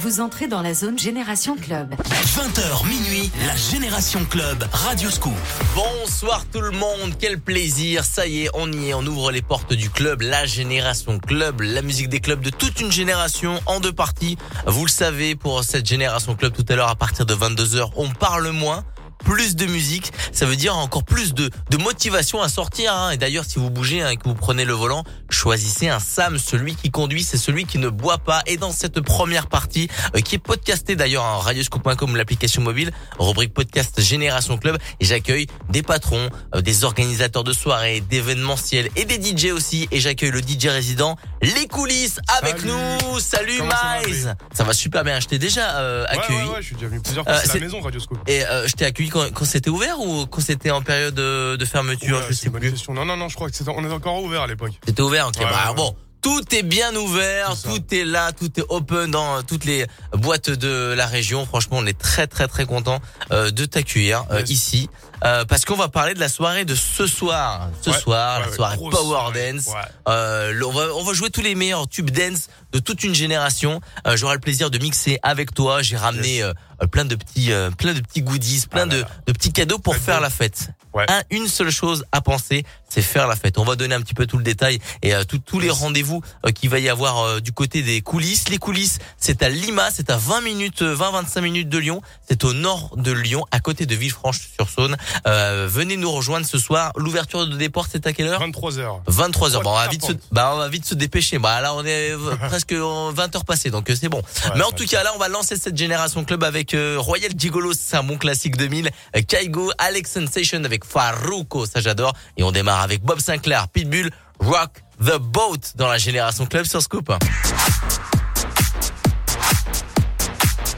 vous 0.00 0.20
entrez 0.20 0.48
dans 0.48 0.62
la 0.62 0.72
zone 0.72 0.98
Génération 0.98 1.56
Club. 1.56 1.94
20h 1.94 2.88
minuit, 2.88 3.30
la 3.46 3.54
Génération 3.54 4.24
Club, 4.24 4.64
Radio 4.72 5.10
Scoop. 5.10 5.34
Bonsoir 5.74 6.46
tout 6.50 6.62
le 6.62 6.70
monde, 6.70 7.12
quel 7.18 7.38
plaisir. 7.38 8.02
Ça 8.02 8.26
y 8.26 8.44
est, 8.44 8.50
on 8.54 8.72
y 8.72 8.88
est, 8.88 8.94
on 8.94 9.04
ouvre 9.04 9.30
les 9.30 9.42
portes 9.42 9.74
du 9.74 9.90
club, 9.90 10.22
la 10.22 10.46
Génération 10.46 11.18
Club, 11.18 11.60
la 11.60 11.82
musique 11.82 12.08
des 12.08 12.20
clubs 12.20 12.40
de 12.40 12.48
toute 12.48 12.80
une 12.80 12.90
génération 12.90 13.60
en 13.66 13.78
deux 13.78 13.92
parties. 13.92 14.38
Vous 14.66 14.86
le 14.86 14.90
savez, 14.90 15.34
pour 15.34 15.64
cette 15.64 15.86
Génération 15.86 16.34
Club 16.34 16.54
tout 16.54 16.64
à 16.70 16.76
l'heure 16.76 16.88
à 16.88 16.96
partir 16.96 17.26
de 17.26 17.34
22h, 17.34 17.90
on 17.96 18.08
parle 18.08 18.48
moins 18.52 18.84
plus 19.24 19.56
de 19.56 19.66
musique, 19.66 20.12
ça 20.32 20.46
veut 20.46 20.56
dire 20.56 20.76
encore 20.76 21.04
plus 21.04 21.34
de, 21.34 21.50
de 21.70 21.76
motivation 21.76 22.42
à 22.42 22.48
sortir. 22.48 22.94
Hein. 22.94 23.10
Et 23.12 23.16
d'ailleurs, 23.16 23.44
si 23.44 23.58
vous 23.58 23.70
bougez 23.70 24.02
hein, 24.02 24.10
et 24.10 24.16
que 24.16 24.24
vous 24.24 24.34
prenez 24.34 24.64
le 24.64 24.72
volant, 24.72 25.04
choisissez 25.28 25.88
un 25.88 25.98
Sam. 26.00 26.38
Celui 26.38 26.74
qui 26.74 26.90
conduit, 26.90 27.22
c'est 27.22 27.36
celui 27.36 27.64
qui 27.64 27.78
ne 27.78 27.88
boit 27.88 28.18
pas. 28.18 28.42
Et 28.46 28.56
dans 28.56 28.72
cette 28.72 29.00
première 29.00 29.48
partie, 29.48 29.88
euh, 30.16 30.20
qui 30.20 30.36
est 30.36 30.38
podcastée 30.38 30.96
d'ailleurs 30.96 31.24
en 31.24 31.38
radioscope.com, 31.38 32.16
l'application 32.16 32.62
mobile, 32.62 32.92
rubrique 33.18 33.54
podcast 33.54 34.00
Génération 34.00 34.56
Club, 34.58 34.78
et 35.00 35.04
j'accueille 35.04 35.46
des 35.68 35.82
patrons, 35.82 36.30
euh, 36.54 36.60
des 36.60 36.84
organisateurs 36.84 37.44
de 37.44 37.52
soirées, 37.52 38.00
d'événementiels 38.00 38.88
et 38.96 39.04
des 39.04 39.20
DJ 39.20 39.52
aussi. 39.52 39.88
Et 39.90 40.00
j'accueille 40.00 40.30
le 40.30 40.40
DJ 40.40 40.66
résident, 40.66 41.16
les 41.42 41.66
coulisses 41.66 42.18
avec 42.40 42.64
nous. 42.64 43.20
Salut 43.20 43.60
Miles. 43.62 44.34
Ça, 44.52 44.64
va 44.64 44.72
super 44.72 45.04
bien. 45.04 45.20
Je 45.20 45.26
t'ai 45.26 45.38
déjà 45.38 45.78
euh, 45.78 46.06
accueilli. 46.08 46.38
Ouais, 46.38 46.54
ouais, 46.54 46.62
je 46.62 46.66
suis 46.66 46.74
déjà 46.76 46.88
venu 46.88 47.00
plusieurs 47.00 47.24
fois. 47.24 47.36
c'est 47.36 47.54
la 47.54 47.66
maison 47.66 47.80
Radioscope. 47.80 48.18
Et 48.26 48.40
je 48.40 48.72
t'ai 48.72 48.86
accueilli 48.86 49.09
quand, 49.10 49.44
c'était 49.44 49.70
ouvert 49.70 50.00
ou 50.00 50.26
quand 50.26 50.40
c'était 50.40 50.70
en 50.70 50.82
période 50.82 51.14
de, 51.14 51.64
fermeture 51.64 52.22
Je 52.28 52.34
sais 52.34 52.50
plus. 52.50 52.88
Non, 52.88 53.04
non, 53.04 53.16
non, 53.16 53.28
je 53.28 53.34
crois 53.34 53.50
que 53.50 53.56
c'était, 53.56 53.70
on 53.70 53.84
est 53.84 53.92
encore 53.92 54.22
ouvert 54.22 54.42
à 54.42 54.46
l'époque. 54.46 54.72
C'était 54.86 55.02
ouvert, 55.02 55.28
ok. 55.28 55.40
bah, 55.40 55.72
bon. 55.76 55.94
Tout 56.22 56.54
est 56.54 56.62
bien 56.62 56.94
ouvert, 56.96 57.54
tout 57.62 57.82
est 57.94 58.04
là, 58.04 58.32
tout 58.32 58.50
est 58.58 58.64
open 58.68 59.10
dans 59.10 59.42
toutes 59.42 59.64
les 59.64 59.86
boîtes 60.12 60.50
de 60.50 60.92
la 60.96 61.06
région. 61.06 61.46
Franchement, 61.46 61.78
on 61.78 61.86
est 61.86 61.98
très 61.98 62.26
très 62.26 62.46
très 62.46 62.66
content 62.66 63.00
euh, 63.30 63.50
de 63.50 63.64
t'accueillir 63.64 64.24
euh, 64.30 64.42
ici 64.48 64.90
euh, 65.24 65.44
parce 65.44 65.64
qu'on 65.64 65.76
va 65.76 65.88
parler 65.88 66.14
de 66.14 66.20
la 66.20 66.28
soirée 66.28 66.64
de 66.64 66.74
ce 66.74 67.06
soir. 67.06 67.70
Ce 67.80 67.92
soir, 67.92 68.40
la 68.40 68.52
soirée 68.52 68.76
Power 68.76 69.32
Dance. 69.34 69.72
Euh, 70.08 70.60
on, 70.66 70.72
va, 70.72 70.94
on 70.94 71.04
va 71.04 71.12
jouer 71.14 71.30
tous 71.30 71.42
les 71.42 71.54
meilleurs 71.54 71.88
tubes 71.88 72.10
dance 72.10 72.48
de 72.72 72.78
toute 72.78 73.02
une 73.02 73.14
génération. 73.14 73.80
J'aurai 74.14 74.34
le 74.34 74.40
plaisir 74.40 74.70
de 74.70 74.78
mixer 74.78 75.18
avec 75.22 75.54
toi. 75.54 75.82
J'ai 75.82 75.96
ramené 75.96 76.42
plein 76.90 77.04
de 77.04 77.14
petits 77.14 77.50
plein 77.78 77.94
de 77.94 78.00
petits 78.00 78.22
goodies, 78.22 78.66
plein 78.70 78.82
ah 78.82 78.94
de, 78.94 79.04
de, 79.26 79.32
petits 79.32 79.52
cadeaux 79.52 79.78
pour 79.78 79.96
faire 79.96 80.20
la 80.20 80.30
fête. 80.30 80.70
Un, 80.94 81.22
une 81.30 81.46
seule 81.46 81.70
chose 81.70 82.04
à 82.12 82.20
penser, 82.20 82.64
c'est 82.90 83.02
faire 83.02 83.26
la 83.26 83.36
fête. 83.36 83.56
On 83.56 83.64
va 83.64 83.76
donner 83.76 83.94
un 83.94 84.00
petit 84.00 84.14
peu 84.14 84.26
tout 84.26 84.36
le 84.36 84.44
détail 84.44 84.78
et 85.02 85.14
euh, 85.14 85.22
tous 85.24 85.60
les 85.60 85.70
rendez-vous 85.70 86.22
euh, 86.44 86.50
qu'il 86.50 86.68
va 86.68 86.78
y 86.78 86.88
avoir 86.88 87.20
euh, 87.20 87.40
du 87.40 87.52
côté 87.52 87.82
des 87.82 88.02
coulisses. 88.02 88.48
Les 88.48 88.58
coulisses, 88.58 88.98
c'est 89.16 89.42
à 89.42 89.48
Lima, 89.48 89.90
c'est 89.90 90.10
à 90.10 90.16
20 90.16 90.42
minutes, 90.42 90.82
20-25 90.82 91.40
minutes 91.40 91.68
de 91.68 91.78
Lyon. 91.78 92.02
C'est 92.28 92.44
au 92.44 92.52
nord 92.52 92.96
de 92.96 93.12
Lyon, 93.12 93.46
à 93.52 93.60
côté 93.60 93.86
de 93.86 93.94
Villefranche-sur-Saône. 93.94 94.96
venez 95.24 95.96
nous 95.96 96.10
rejoindre 96.10 96.46
ce 96.46 96.58
soir. 96.58 96.92
L'ouverture 96.96 97.46
de 97.46 97.56
déport, 97.56 97.86
c'est 97.90 98.06
à 98.06 98.12
quelle 98.12 98.26
heure? 98.26 98.42
23h. 98.42 99.04
23h. 99.08 99.62
Bon, 99.62 99.70
on 99.70 99.76
va 99.76 99.88
vite 99.88 100.04
se, 100.04 100.12
bah, 100.32 100.50
on 100.54 100.58
va 100.58 100.68
vite 100.68 100.84
se 100.84 100.94
dépêcher. 100.94 101.38
Bah, 101.38 101.60
là, 101.60 101.74
on 101.74 101.84
est 101.84 102.12
presque 102.48 102.72
20 102.72 103.36
heures 103.36 103.44
passées, 103.44 103.70
donc 103.70 103.90
c'est 103.94 104.08
bon. 104.08 104.22
Mais 104.56 104.62
en 104.62 104.72
tout 104.72 104.86
cas, 104.86 105.04
là, 105.04 105.12
on 105.14 105.18
va 105.18 105.28
lancer 105.28 105.56
cette 105.56 105.76
génération 105.76 106.24
club 106.24 106.42
avec 106.42 106.76
Royal 106.96 107.30
Gigolo, 107.36 107.72
c'est 107.72 107.96
un 107.96 108.02
bon 108.02 108.18
classique 108.18 108.56
2000. 108.56 108.90
Kaigo, 109.28 109.70
Alex 109.78 110.10
Sensation 110.10 110.64
avec 110.64 110.84
Faruko, 110.84 111.66
ça 111.66 111.80
j'adore. 111.80 112.14
Et 112.36 112.42
on 112.42 112.50
démarre 112.50 112.79
avec 112.80 113.02
Bob 113.02 113.20
Sinclair, 113.20 113.68
Pitbull, 113.68 114.10
Rock 114.40 114.82
the 114.98 115.18
Boat 115.18 115.60
dans 115.76 115.88
la 115.88 115.98
Génération 115.98 116.46
Club 116.46 116.64
sur 116.64 116.82
Scoop. 116.82 117.12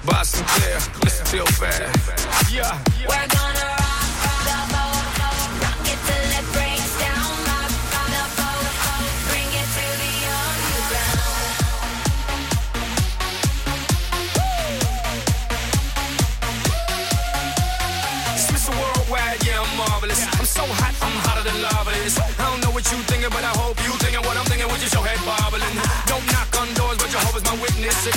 Bob 0.04 0.24
Sinclair, 0.24 0.78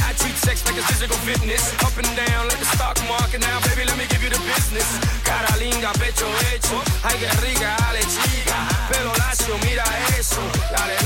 I 0.03 0.13
treat 0.13 0.35
sex 0.35 0.65
like 0.65 0.77
it's 0.77 0.87
physical 0.87 1.17
fitness. 1.23 1.73
Up 1.83 1.95
and 1.97 2.09
down 2.15 2.47
like 2.49 2.59
the 2.59 2.69
stock 2.75 2.97
market. 3.07 3.41
Now, 3.41 3.59
baby, 3.67 3.85
let 3.85 3.97
me 3.97 4.05
give 4.07 4.23
you 4.23 4.29
the 4.29 4.41
business. 4.43 4.87
Cara 5.23 5.51
linda, 5.59 5.91
pecho 5.99 6.27
hecho. 6.51 6.77
Ay, 7.03 7.17
que 7.19 7.29
rica, 7.43 7.75
dale 7.79 8.03
chica. 8.03 8.57
Pelo 8.91 9.11
lacio, 9.21 9.57
mira 9.63 9.85
eso. 10.17 10.41
Dale 10.71 11.04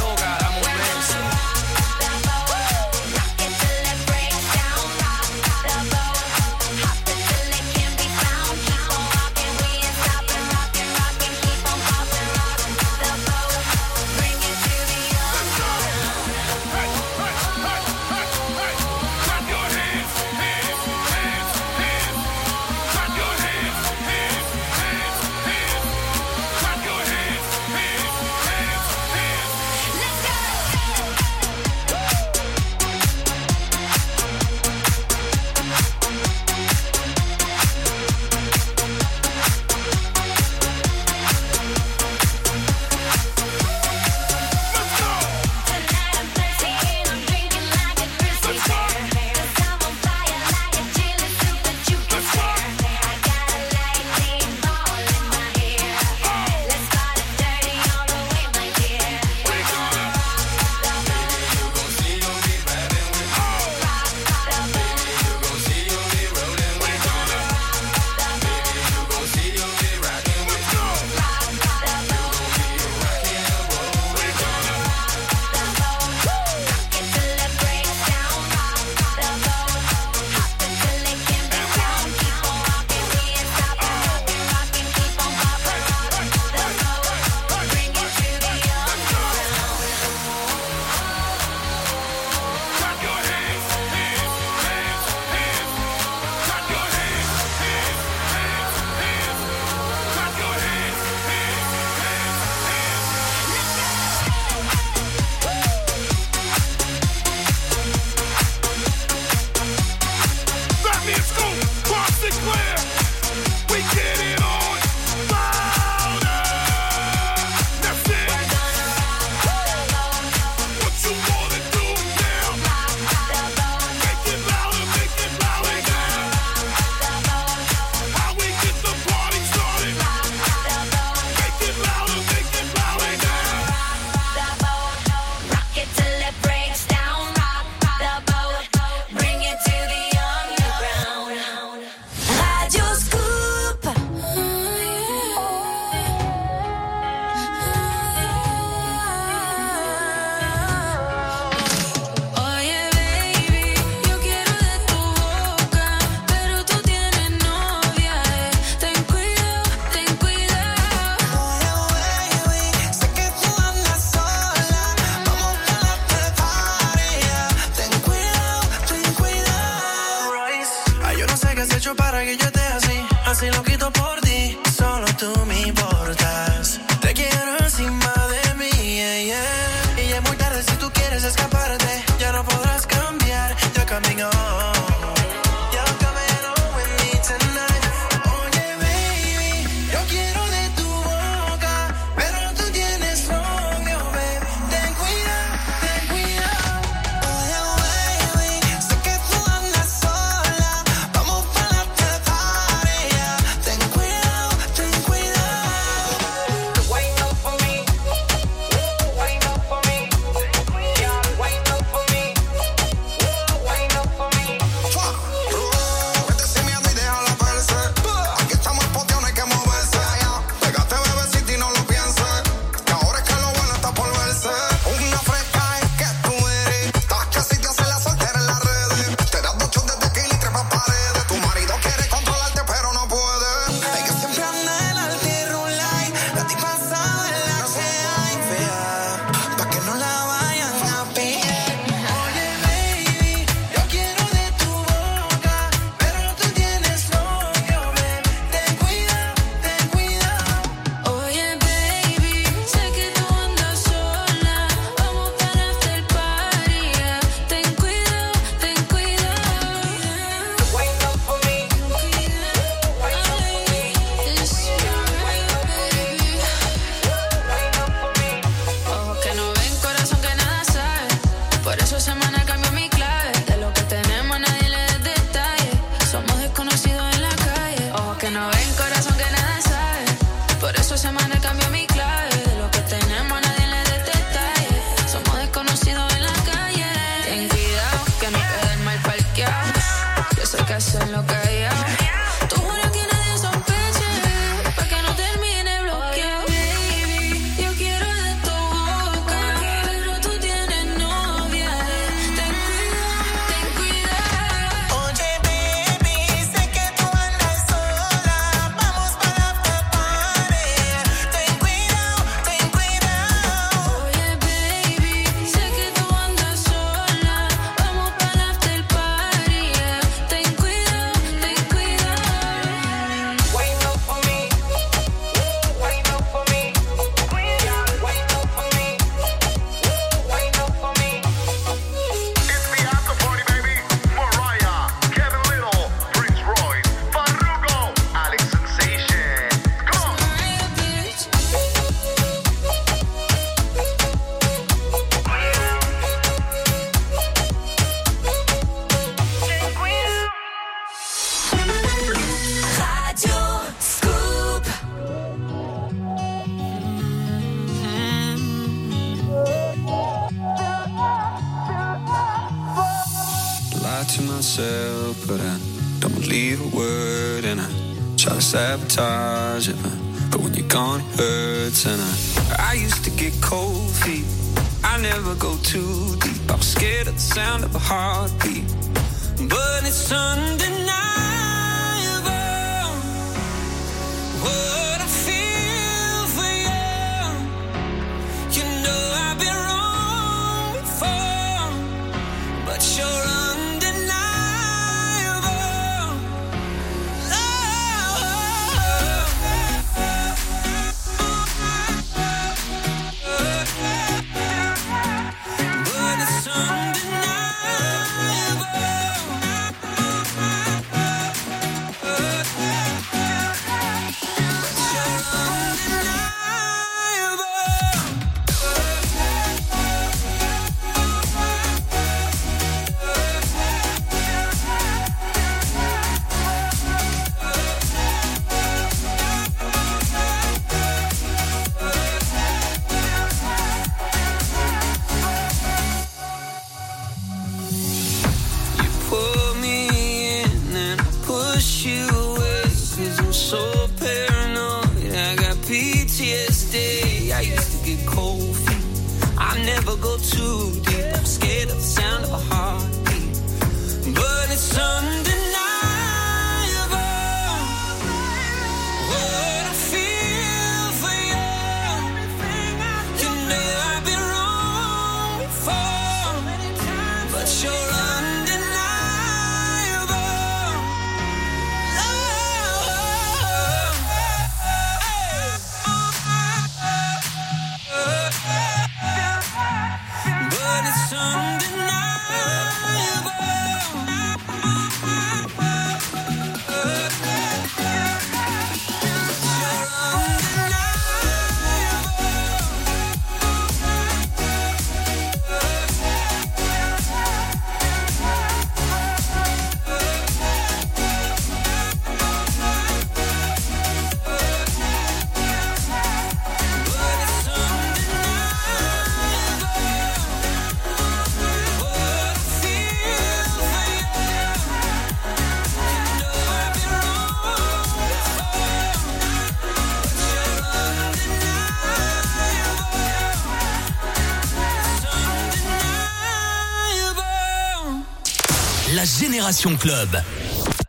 Génération 529.39 529.77
Club. 529.77 530.21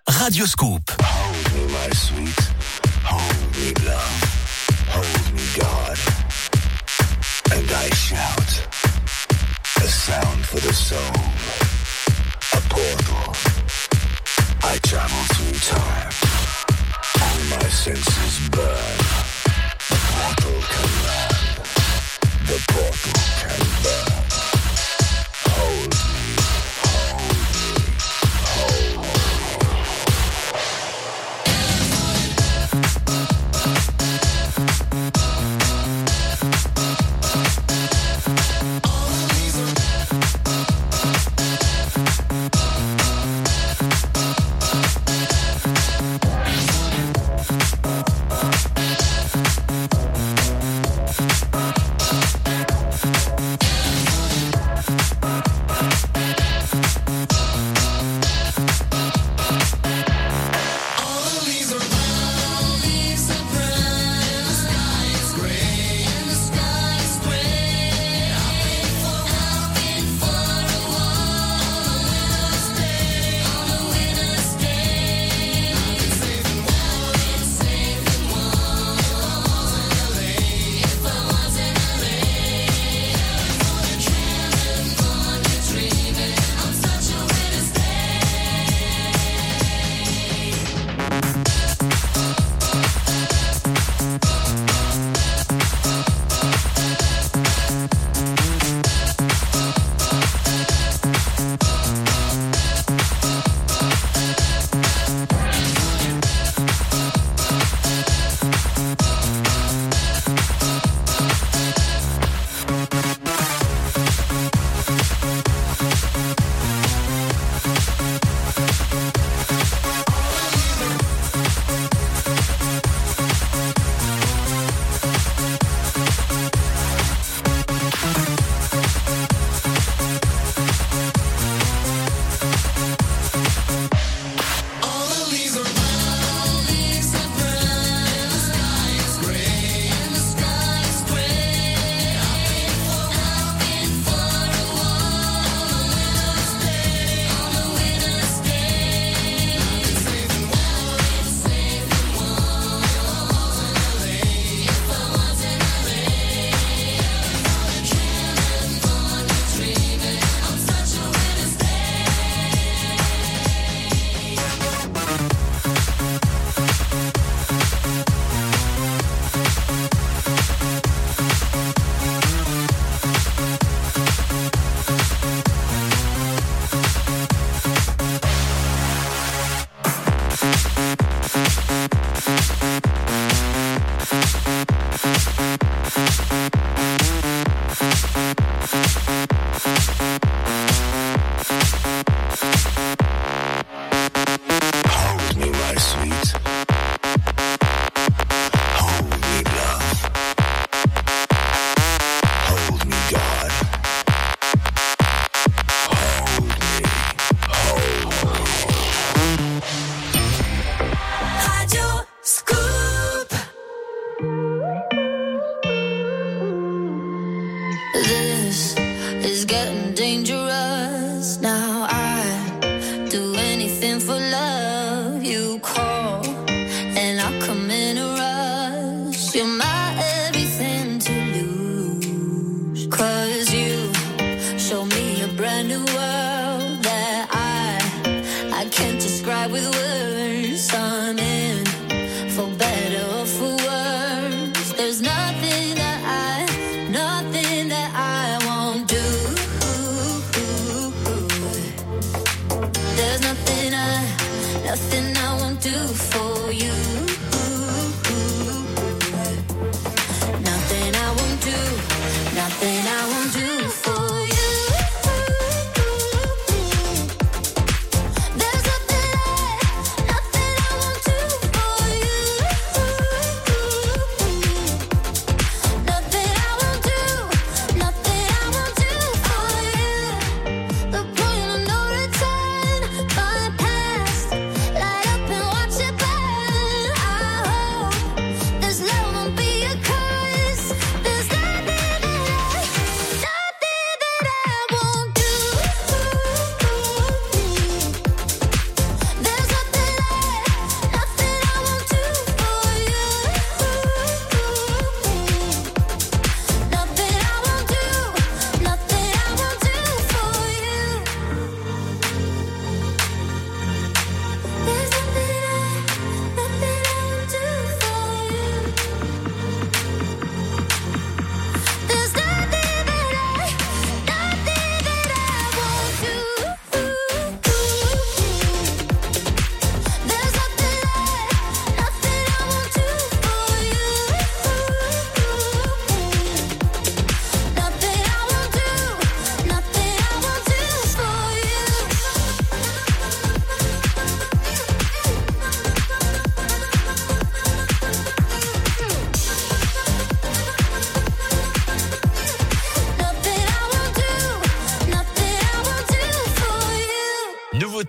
Radio 0.09 0.45
Scoop. 0.45 0.83
Hold 1.01 1.53
me 1.55 1.73
my 1.73 1.91
sweet, 1.95 2.41
hold 3.05 3.57
me 3.57 3.73
love, 3.87 4.25
hold 4.89 5.35
me 5.37 5.43
God. 5.57 5.99
And 7.53 7.71
I 7.71 7.89
shout, 7.95 8.51
a 9.77 9.87
sound 9.87 10.45
for 10.47 10.59
the 10.67 10.75
soul. 10.75 11.30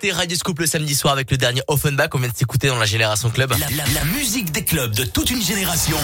Radio 0.10 0.36
Scoop 0.36 0.58
le 0.60 0.66
samedi 0.66 0.96
soir 0.96 1.14
avec 1.14 1.30
le 1.30 1.38
dernier 1.38 1.62
Offenbach 1.68 2.10
qu'on 2.10 2.18
vient 2.18 2.30
de 2.30 2.36
s'écouter 2.36 2.68
dans 2.68 2.78
la 2.80 2.86
Génération 2.88 3.30
Club. 3.30 3.52
La, 3.52 3.58
la- 3.70 3.84
la 3.94 4.04
musique 4.06 4.52
des 4.52 4.64
clubs 4.66 4.92
de 4.96 5.04
toute 5.04 5.30
une 5.30 5.42
génération. 5.44 5.96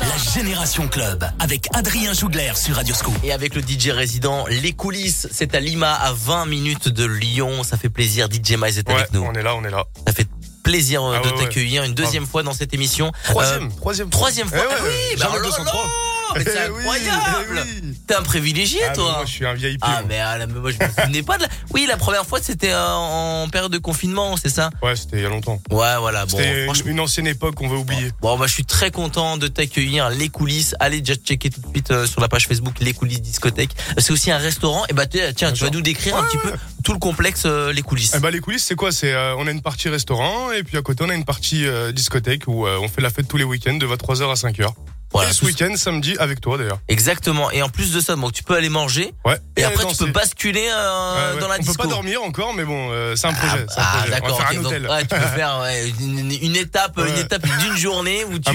La 0.00 0.32
Génération 0.34 0.88
Club 0.88 1.24
avec 1.38 1.68
Adrien 1.72 2.12
Jougler 2.14 2.52
sur 2.56 2.74
Radio 2.74 2.94
Scoop. 2.94 3.14
Et 3.22 3.32
avec 3.32 3.54
le 3.54 3.62
DJ 3.62 3.90
résident, 3.90 4.46
les 4.48 4.72
coulisses, 4.72 5.28
c'est 5.30 5.54
à 5.54 5.60
Lima, 5.60 5.94
à 5.94 6.12
20 6.12 6.46
minutes 6.46 6.88
de 6.88 7.04
Lyon. 7.04 7.62
Ça 7.62 7.76
fait 7.76 7.88
plaisir. 7.90 8.26
DJ 8.30 8.56
Mize 8.58 8.78
est 8.78 8.88
Ouais, 8.88 8.94
avec 8.96 9.12
nous. 9.12 9.22
on 9.22 9.32
est 9.34 9.42
là, 9.42 9.54
on 9.54 9.64
est 9.64 9.70
là. 9.70 9.84
Ça 10.06 10.12
fait 10.12 10.26
plaisir 10.64 11.04
euh, 11.04 11.14
Ah 11.16 11.20
de 11.22 11.28
ouais, 11.28 11.32
ouais. 11.38 11.44
t'accueillir 11.44 11.84
une 11.84 11.94
deuxième 11.94 12.26
fois 12.26 12.42
dans 12.42 12.52
cette 12.54 12.74
émission. 12.74 13.12
Troisième, 13.24 13.66
Euh, 13.66 13.76
troisième. 13.76 14.10
troisième 14.10 14.48
fois. 14.48 14.58
Eh 14.60 14.66
ouais, 14.66 14.74
Ah 14.78 14.82
oui, 14.84 15.16
bah 15.20 15.28
oh 15.30 15.36
là 15.36 15.42
203. 15.44 15.72
là, 15.84 15.88
mais 16.36 16.44
c'est 16.44 16.50
Eh 16.66 16.70
oui, 16.70 16.78
incroyable. 16.80 17.62
eh 17.66 17.80
oui. 17.85 17.85
T'es 18.06 18.14
un 18.14 18.22
privilégié, 18.22 18.78
Ah, 18.84 18.88
mais 18.90 18.94
toi. 18.94 19.12
Moi, 19.16 19.24
je 19.26 19.30
suis 19.32 19.46
un 19.46 19.54
VIP. 19.54 19.80
Ah 19.82 19.88
moi. 19.90 20.02
mais, 20.08 20.18
ah, 20.20 20.38
là, 20.38 20.46
mais 20.46 20.60
moi 20.60 20.70
je 20.70 20.78
me 20.84 20.88
souvenais 20.88 21.22
pas 21.22 21.38
de 21.38 21.42
la... 21.42 21.48
Oui 21.74 21.86
la 21.88 21.96
première 21.96 22.24
fois 22.24 22.38
c'était 22.40 22.72
en 22.74 23.48
période 23.50 23.72
de 23.72 23.78
confinement 23.78 24.36
c'est 24.36 24.48
ça? 24.48 24.70
Ouais, 24.82 24.94
c'était 24.96 25.16
il 25.16 25.22
y 25.22 25.26
a 25.26 25.28
longtemps. 25.28 25.60
Ouais 25.70 25.96
voilà 25.98 26.24
bon 26.24 26.36
C'était 26.36 26.60
une, 26.60 26.64
franchement 26.66 26.90
une 26.90 27.00
ancienne 27.00 27.26
époque 27.26 27.56
qu'on 27.56 27.68
veut 27.68 27.76
oublier. 27.76 28.10
Bon 28.22 28.38
bah 28.38 28.46
je 28.46 28.52
suis 28.52 28.64
très 28.64 28.90
content 28.90 29.36
de 29.36 29.48
t'accueillir 29.48 30.08
les 30.10 30.28
coulisses 30.28 30.74
allez 30.80 31.00
déjà 31.00 31.18
checker 31.20 31.50
tout 31.50 31.60
de 31.60 31.66
suite 31.68 31.90
euh, 31.90 32.06
sur 32.06 32.20
la 32.20 32.28
page 32.28 32.46
Facebook 32.46 32.74
les 32.80 32.92
coulisses 32.94 33.20
discothèque 33.22 33.70
c'est 33.98 34.12
aussi 34.12 34.30
un 34.30 34.38
restaurant 34.38 34.84
et 34.88 34.92
bah 34.92 35.06
tiens 35.06 35.32
tiens, 35.34 35.52
tu 35.52 35.64
vas 35.64 35.70
nous 35.70 35.80
décrire 35.82 36.16
un 36.16 36.22
Ouais, 36.22 36.28
petit 36.28 36.38
peu 36.38 36.52
tout 36.84 36.92
le 36.92 36.98
complexe 37.00 37.42
euh, 37.46 37.72
les 37.72 37.82
coulisses 37.82 38.14
Eh 38.16 38.20
ben, 38.20 38.30
les 38.30 38.38
coulisses, 38.40 38.64
c'est 38.64 38.76
quoi? 38.76 38.92
C'est 38.92 39.12
euh, 39.12 39.34
on 39.36 39.46
a 39.48 39.50
une 39.50 39.62
partie 39.62 39.88
restaurant 39.88 40.52
et 40.52 40.62
puis 40.62 40.76
à 40.78 40.82
côté 40.82 41.02
on 41.04 41.10
a 41.10 41.14
une 41.14 41.24
partie 41.24 41.64
discothèque 41.92 42.44
où 42.46 42.66
on 42.66 42.88
fait 42.88 43.00
la 43.00 43.10
fête 43.10 43.26
tous 43.28 43.36
les 43.36 43.44
week-ends 43.44 43.74
de 43.76 43.86
23h 43.86 44.30
à 44.30 44.34
5h. 44.34 44.68
Voilà 45.16 45.30
et 45.30 45.32
ce 45.32 45.44
week-end, 45.44 45.74
samedi, 45.76 46.14
avec 46.18 46.40
toi 46.40 46.58
d'ailleurs. 46.58 46.78
exactement 46.88 47.50
et 47.50 47.62
en 47.62 47.68
plus 47.68 47.92
de 47.92 48.00
ça 48.00 48.16
bon 48.16 48.30
tu 48.30 48.42
peux 48.42 48.54
aller 48.54 48.68
manger 48.68 49.12
Ouais. 49.24 49.38
et, 49.56 49.64
après 49.64 49.82
danser. 49.84 49.96
tu 49.98 50.04
peux 50.04 50.10
basculer 50.12 50.68
euh, 50.70 51.30
Ouais, 51.30 51.34
ouais. 51.34 51.40
dans 51.40 51.48
la 51.48 51.56
on 51.56 51.58
disco 51.58 51.74
peut 51.74 51.88
pas 51.88 51.94
dormir 51.94 52.22
encore, 52.22 52.54
mais 52.54 52.64
bon, 52.64 52.90
euh, 52.92 53.16
c'est 53.16 53.26
un 53.26 53.30
Ah, 53.34 53.46
projet. 53.46 53.66
ah, 53.76 54.04
va 54.04 54.10
d'accord 54.10 54.36
faire 54.38 54.46
ok, 54.50 54.52
un 54.52 54.56
donc, 54.62 54.66
hôtel. 54.66 54.86
ouais, 54.88 55.00
tu 55.02 55.08
peux 55.08 55.16
faire 55.16 55.64
une, 56.00 56.30
une 56.42 56.56
étape 56.56 56.98
une 56.98 57.18
étape 57.18 57.46
d'une 57.60 57.76
journée 57.76 58.24
où 58.24 58.38
tu. 58.38 58.50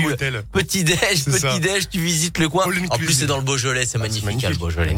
Petit 0.54 0.84
déj, 0.84 1.26
petit 1.26 1.60
déj, 1.60 1.89
tu 1.89 2.00
visites 2.00 2.38
le 2.38 2.50
coin. 2.50 2.65
En 2.89 2.97
plus, 2.97 3.13
c'est 3.13 3.26
dans 3.26 3.38
le 3.38 3.43
Beaujolais, 3.43 3.86
c'est 3.86 3.97
Ah, 3.97 4.02
magnifique. 4.02 4.43
hein, 4.43 4.50
le 4.50 4.56
Beaujolais. 4.58 4.95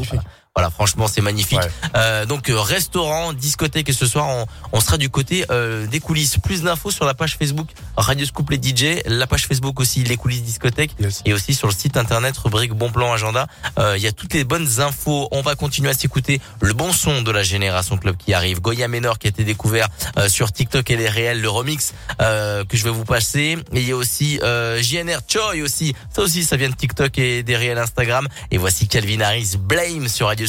Voilà. 0.55 0.69
Franchement, 0.69 1.07
c'est 1.07 1.21
magnifique. 1.21 1.57
Ouais. 1.59 1.69
Euh, 1.95 2.25
donc, 2.27 2.49
euh, 2.49 2.59
restaurant, 2.59 3.33
discothèque, 3.33 3.89
et 3.89 3.93
ce 3.93 4.05
soir, 4.05 4.27
on, 4.27 4.45
on 4.71 4.79
sera 4.81 4.97
du 4.97 5.09
côté 5.09 5.45
euh, 5.49 5.87
des 5.87 5.99
coulisses. 5.99 6.37
Plus 6.37 6.61
d'infos 6.61 6.91
sur 6.91 7.05
la 7.05 7.15
page 7.15 7.37
Facebook 7.39 7.69
Radio 7.97 8.23
Scoop 8.25 8.51
les 8.51 8.57
DJ, 8.61 9.01
la 9.07 9.25
page 9.25 9.47
Facebook 9.47 9.79
aussi 9.79 10.03
les 10.03 10.15
coulisses 10.15 10.43
discothèque, 10.43 10.91
Yes. 10.99 11.21
et 11.25 11.33
aussi 11.33 11.55
sur 11.55 11.67
le 11.67 11.73
site 11.73 11.97
internet 11.97 12.37
rubrique 12.37 12.73
Bon 12.73 12.91
Plan 12.91 13.11
Agenda. 13.13 13.47
Euh, 13.79 13.95
Il 13.97 14.03
y 14.03 14.07
a 14.07 14.11
toutes 14.11 14.33
les 14.35 14.43
bonnes 14.43 14.79
infos. 14.79 15.27
On 15.31 15.41
va 15.41 15.55
continuer 15.55 15.89
à 15.89 15.93
s'écouter 15.95 16.39
le 16.61 16.73
bon 16.73 16.93
son 16.93 17.23
de 17.23 17.31
la 17.31 17.41
génération 17.41 17.97
club 17.97 18.15
qui 18.17 18.33
arrive. 18.33 18.61
Goya 18.61 18.87
Menor 18.87 19.17
qui 19.17 19.27
a 19.27 19.29
été 19.31 19.43
découvert 19.43 19.87
euh, 20.17 20.29
sur 20.29 20.51
TikTok 20.51 20.89
et 20.91 20.97
les 20.97 21.09
réels, 21.09 21.41
le 21.41 21.49
remix 21.49 21.93
euh, 22.21 22.63
que 22.63 22.77
je 22.77 22.83
vais 22.83 22.91
vous 22.91 23.05
passer. 23.05 23.57
Et 23.73 23.79
il 23.81 23.87
y 23.87 23.91
a 23.91 23.95
aussi 23.95 24.39
euh, 24.43 24.81
JNR 24.83 25.19
Choi 25.27 25.53
aussi. 25.63 25.95
Ça 26.15 26.21
aussi, 26.21 26.43
ça 26.43 26.57
vient 26.57 26.69
de 26.69 26.75
TikTok 26.75 27.17
et 27.17 27.41
des 27.41 27.55
réels 27.57 27.79
Instagram. 27.79 28.27
Et 28.51 28.57
voici 28.59 28.87
Calvin 28.87 29.21
Harris 29.21 29.55
Blame 29.57 30.07
sur 30.07 30.27
Radio 30.27 30.42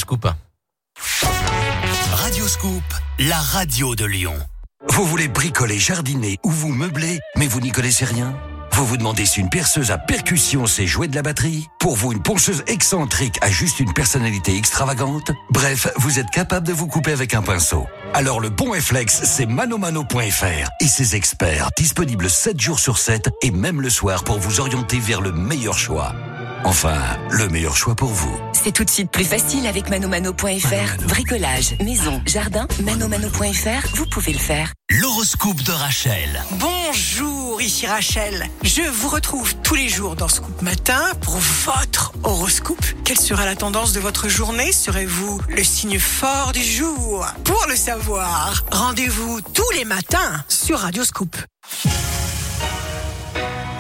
Radio 2.13 2.49
Scoop, 2.49 2.83
la 3.21 3.39
radio 3.39 3.95
de 3.95 4.05
Lyon. 4.05 4.35
Vous 4.89 5.05
voulez 5.05 5.29
bricoler, 5.29 5.79
jardiner 5.79 6.39
ou 6.43 6.51
vous 6.51 6.71
meubler, 6.71 7.21
mais 7.37 7.47
vous 7.47 7.61
n'y 7.61 7.71
connaissez 7.71 8.05
rien? 8.05 8.37
Vous 8.75 8.87
vous 8.87 8.97
demandez 8.97 9.25
si 9.25 9.39
une 9.39 9.51
perceuse 9.51 9.93
à 9.93 9.99
percussion 9.99 10.67
sait 10.67 10.89
jouer 10.89 11.07
de 11.07 11.15
la 11.15 11.23
batterie? 11.23 11.69
Pour 11.79 11.95
vous, 11.95 12.11
une 12.11 12.21
ponceuse 12.21 12.65
excentrique 12.67 13.39
a 13.41 13.49
juste 13.49 13.79
une 13.79 13.93
personnalité 13.93 14.57
extravagante? 14.57 15.31
Bref, 15.51 15.87
vous 15.95 16.19
êtes 16.19 16.29
capable 16.31 16.67
de 16.67 16.73
vous 16.73 16.89
couper 16.89 17.13
avec 17.13 17.35
un 17.35 17.43
pinceau. 17.43 17.87
Alors 18.15 18.41
le 18.41 18.49
bon 18.49 18.71
réflexe, 18.71 19.21
c'est 19.23 19.47
manomano.fr 19.47 20.69
et 20.81 20.89
ses 20.89 21.15
experts, 21.15 21.69
disponibles 21.79 22.29
7 22.29 22.61
jours 22.61 22.81
sur 22.81 22.99
7 22.99 23.31
et 23.43 23.53
même 23.53 23.81
le 23.81 23.91
soir 23.91 24.25
pour 24.25 24.41
vous 24.41 24.59
orienter 24.59 24.99
vers 24.99 25.21
le 25.21 25.31
meilleur 25.31 25.79
choix. 25.79 26.13
Enfin, 26.65 26.99
le 27.31 27.49
meilleur 27.51 27.77
choix 27.77 27.95
pour 27.95 28.09
vous. 28.09 28.37
C'est 28.55 28.73
tout 28.73 28.85
de 28.85 28.91
suite 28.91 29.11
plus 29.11 29.25
facile 29.25 29.67
avec 29.67 29.91
manomano.fr. 29.91 31.07
Bricolage, 31.07 31.77
maison, 31.79 32.23
jardin, 32.27 32.67
manomano.fr, 32.83 33.87
vous 33.95 34.07
pouvez 34.07 34.33
le 34.33 34.39
faire. 34.39 34.73
L'horoscope 34.89 35.63
de 35.63 35.73
Rachel. 35.73 36.43
Bonjour, 36.53 37.61
ici 37.61 37.87
Rachel. 37.87 38.49
Je 38.65 38.81
vous 38.81 39.11
retrouve 39.11 39.55
tous 39.57 39.75
les 39.75 39.91
jours 39.91 40.17
dans 40.17 40.27
Scoop 40.27 40.63
Matin 40.63 41.03
pour 41.21 41.37
votre 41.37 42.13
horoscope. 42.23 42.83
Quelle 43.05 43.21
sera 43.21 43.45
la 43.45 43.55
tendance 43.55 43.93
de 43.93 44.01
votre 44.01 44.31
journée? 44.31 44.73
Serez-vous 44.73 45.39
le 45.49 45.63
signe 45.63 45.99
fort 45.99 46.53
du 46.53 46.63
jour? 46.63 47.27
Pour 47.45 47.67
le 47.69 47.77
savoir, 47.77 48.65
rendez-vous 48.73 49.43
tous 49.53 49.71
les 49.77 49.85
matins 49.85 50.43
sur 50.49 50.79
Radio 50.79 51.05
Scoop. 51.05 51.37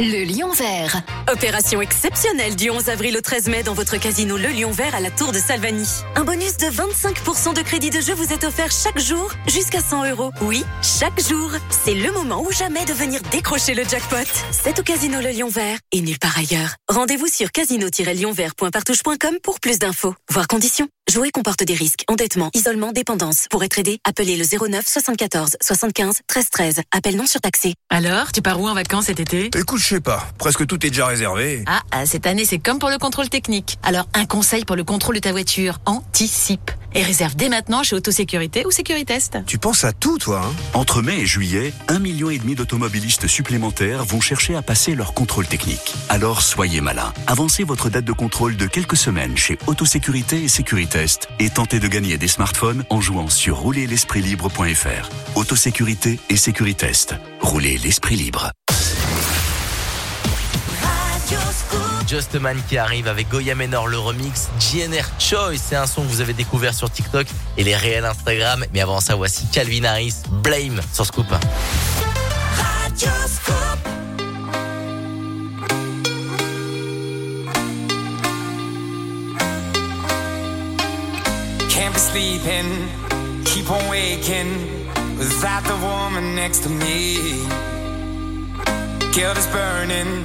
Le 0.00 0.24
Lion 0.24 0.50
Vert. 0.50 1.02
Opération 1.33 1.80
exceptionnelle 1.80 2.57
du 2.57 2.68
11 2.68 2.88
avril 2.88 3.16
au 3.16 3.20
13 3.20 3.48
mai 3.48 3.62
dans 3.62 3.74
votre 3.74 3.96
casino 3.96 4.37
Le 4.37 4.48
Lion 4.48 4.72
Vert 4.72 4.92
à 4.96 5.00
la 5.00 5.12
Tour 5.12 5.30
de 5.30 5.38
Salvani. 5.38 5.87
Un 6.16 6.24
bonus 6.24 6.57
de 6.57 6.66
25% 6.66 7.54
de 7.54 7.62
crédit 7.62 7.90
de 7.90 8.00
jeu 8.00 8.12
vous 8.12 8.33
est 8.33 8.42
offert 8.42 8.72
chaque 8.72 8.98
jour 8.98 9.30
jusqu'à 9.46 9.80
100 9.80 10.11
euros. 10.11 10.33
Oui, 10.42 10.64
chaque 10.83 11.20
jour. 11.28 11.48
C'est 11.70 11.94
le 11.94 12.11
moment 12.11 12.42
ou 12.42 12.50
jamais 12.50 12.85
de 12.87 12.92
venir 12.92 13.20
décrocher 13.30 13.74
le 13.74 13.85
jackpot. 13.85 14.16
C'est 14.50 14.80
au 14.80 14.83
casino 14.83 15.20
Le 15.20 15.30
Lion 15.30 15.48
Vert 15.48 15.78
et 15.92 16.00
nulle 16.00 16.18
part 16.18 16.37
ailleurs. 16.38 16.74
Rendez-vous 16.88 17.28
sur 17.28 17.52
casino-lionvert.partouche.com 17.52 19.38
pour 19.44 19.61
plus 19.61 19.78
d'infos. 19.78 20.16
Voir 20.28 20.48
conditions. 20.48 20.88
Jouer 21.09 21.30
comporte 21.30 21.62
des 21.62 21.74
risques. 21.74 22.02
Endettement, 22.09 22.50
isolement, 22.54 22.90
dépendance. 22.90 23.46
Pour 23.50 23.62
être 23.62 23.78
aidé, 23.78 23.98
appelez 24.04 24.37
le 24.37 24.44
09 24.44 24.85
74 24.88 25.50
75 25.61 26.20
13 26.26 26.50
13. 26.50 26.80
Appel 26.90 27.16
non 27.16 27.26
surtaxé. 27.26 27.74
Alors, 27.90 28.33
tu 28.33 28.40
pars 28.42 28.59
où 28.59 28.66
en 28.66 28.74
vacances 28.74 29.04
cet 29.04 29.20
été? 29.20 29.50
Écoute, 29.54 29.84
je 29.85 29.90
sais 29.90 30.01
pas. 30.01 30.27
Presque 30.38 30.66
tout 30.66 30.87
est 30.87 30.90
déjà 30.90 31.07
réservé. 31.07 31.62
Ah, 31.66 31.83
ah, 31.90 32.07
cette 32.07 32.27
année, 32.27 32.47
c'est 32.47 32.59
comme 32.59 32.79
pour 32.79 32.88
le 32.88 32.97
contrôle 32.97 33.29
technique. 33.29 33.79
Alors, 33.83 34.07
un 34.14 34.25
conseil 34.25 34.64
pour 34.64 34.77
le 34.77 34.85
contrôle 34.85 35.16
de 35.16 35.20
ta 35.20 35.31
voiture. 35.31 35.79
Anticipe. 35.85 36.70
Et 36.94 37.03
réserve 37.03 37.35
dès 37.35 37.51
maintenant 37.51 37.83
chez 37.83 37.94
Autosécurité 37.94 38.64
ou 38.64 38.70
Sécuritest. 38.70 39.38
Tu 39.47 39.59
penses 39.59 39.85
à 39.85 39.92
tout, 39.92 40.16
toi, 40.16 40.42
hein 40.42 40.55
Entre 40.73 41.03
mai 41.03 41.18
et 41.20 41.27
juillet, 41.27 41.75
un 41.88 41.99
million 41.99 42.31
et 42.31 42.38
demi 42.38 42.55
d'automobilistes 42.55 43.27
supplémentaires 43.27 44.05
vont 44.05 44.20
chercher 44.20 44.55
à 44.55 44.62
passer 44.62 44.94
leur 44.94 45.12
contrôle 45.12 45.47
technique. 45.47 45.92
Alors 46.09 46.40
soyez 46.40 46.81
malin. 46.81 47.12
Avancez 47.27 47.64
votre 47.64 47.90
date 47.90 48.05
de 48.05 48.12
contrôle 48.12 48.57
de 48.57 48.66
quelques 48.66 48.97
semaines 48.97 49.37
chez 49.37 49.59
Autosécurité 49.66 50.44
et 50.44 50.49
Sécuritest 50.49 51.29
et 51.40 51.51
tentez 51.51 51.81
de 51.81 51.88
gagner 51.88 52.16
des 52.16 52.29
smartphones 52.29 52.85
en 52.90 53.01
jouant 53.01 53.29
sur 53.29 53.59
roulerlespritlibre.fr. 53.59 55.11
Autosécurité 55.35 56.20
et 56.31 56.37
Sécuritest. 56.37 57.16
Roulez 57.40 57.77
l'esprit 57.79 58.14
libre. 58.16 58.53
Just 62.07 62.35
a 62.35 62.40
Man 62.40 62.61
qui 62.69 62.79
arrive 62.79 63.09
avec 63.09 63.29
Goya 63.29 63.55
Menor, 63.55 63.88
le 63.88 63.99
remix. 63.99 64.49
GNR 64.59 65.05
Choice, 65.19 65.59
c'est 65.59 65.77
un 65.77 65.87
son 65.87 66.03
que 66.03 66.09
vous 66.09 66.21
avez 66.21 66.33
découvert 66.33 66.75
sur 66.75 66.90
TikTok 66.90 67.27
et 67.57 67.64
les 67.64 67.77
réels 67.77 68.05
Instagram. 68.05 68.64
Mais 68.73 68.81
avant 68.81 69.01
ça, 69.01 69.14
voici 69.14 69.47
Calvin 69.53 69.85
Harris, 69.85 70.14
Blame 70.31 70.81
sur 70.93 71.07
Scoop. 71.07 71.27
Sleeping, 81.97 82.88
keep 83.45 83.69
on 83.71 83.88
waking 83.88 84.85
the 85.19 85.79
woman 85.83 86.37
next 86.37 86.62
to 86.62 86.69
me. 86.69 87.45
Guilt 89.12 89.37
is 89.37 89.47
burning, 89.49 90.25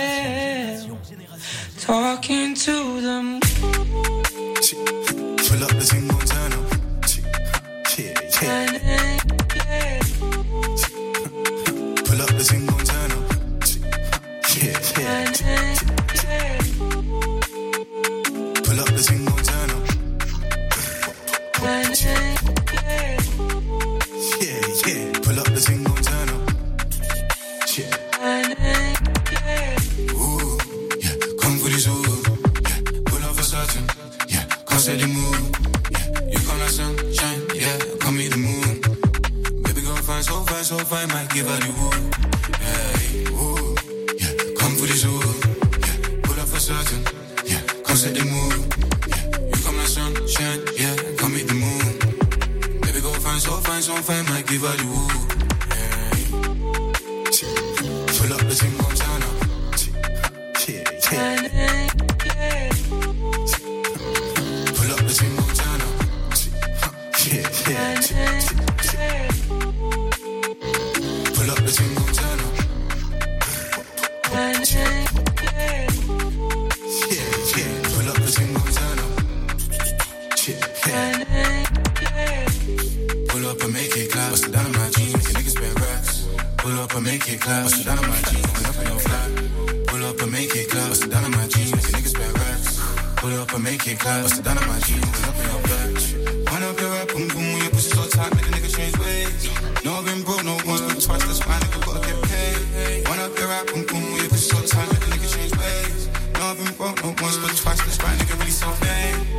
and 87.01 87.11
make 87.11 87.27
it 87.33 87.41
clap. 87.41 87.63
Bust 87.63 87.81
it 87.81 87.85
down 87.85 87.97
on 87.97 88.09
my 88.09 88.21
jeans, 88.29 88.51
pull 88.53 88.67
up 88.67 88.77
and 88.77 88.89
your 88.89 88.99
flat. 88.99 89.87
Pull 89.87 90.05
up 90.05 90.21
and 90.21 90.31
make 90.31 90.55
it 90.55 90.69
clap. 90.69 90.89
Bust 90.89 91.03
it 91.05 91.09
down 91.09 91.25
on 91.25 91.31
my 91.31 91.47
jeans, 91.47 91.71
make 91.73 91.87
a 91.89 91.91
niggas 91.97 92.13
spare 92.13 92.33
racks. 92.33 92.79
Pull 93.17 93.33
up 93.41 93.53
and 93.53 93.63
make 93.63 93.87
it 93.87 93.99
clap. 93.99 94.23
Bust 94.23 94.39
it 94.39 94.45
down 94.45 94.57
on 94.57 94.67
my 94.67 94.79
jeans, 94.85 95.09
pull 95.09 95.29
up 95.29 95.37
and 95.41 95.49
your 95.49 95.61
flat. 95.65 96.51
Wind 96.51 96.63
up 96.65 96.79
your 96.79 96.91
rap, 96.91 97.07
boom 97.07 97.27
boom, 97.29 97.57
your 97.57 97.71
pussy 97.71 97.89
so 97.95 98.03
tight, 98.09 98.35
make 98.35 98.45
a 98.45 98.51
nigga 98.53 98.69
change 98.75 98.97
ways. 98.99 99.49
No, 99.85 99.93
I've 99.97 100.05
been 100.05 100.21
broke, 100.23 100.43
no 100.43 100.57
once, 100.67 100.81
but 100.81 101.01
twice, 101.01 101.25
that's 101.25 101.41
why 101.47 101.57
nigga 101.63 101.79
gotta 101.85 102.01
get 102.05 102.17
paid. 102.29 103.07
Wind 103.07 103.21
up 103.21 103.37
your 103.39 103.47
rap, 103.47 103.65
boom 103.67 103.85
boom, 103.87 104.03
your 104.19 104.29
pussy 104.29 104.51
so 104.51 104.59
tight, 104.61 104.87
make 104.91 105.01
a 105.01 105.09
nigga 105.09 105.27
change 105.33 105.53
ways. 105.57 106.09
No, 106.37 106.53
I've 106.53 106.57
been 106.57 106.73
broke, 106.75 107.01
no 107.03 107.15
once, 107.17 107.37
but 107.41 107.55
twice, 107.55 107.81
that's 107.81 107.97
why 108.03 108.13
nigga 108.19 108.37
really 108.37 108.51
so 108.51 108.69
vain. 108.83 109.30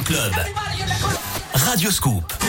Club. 0.00 0.32
Radio 1.52 1.90
Scoop. 1.90 2.41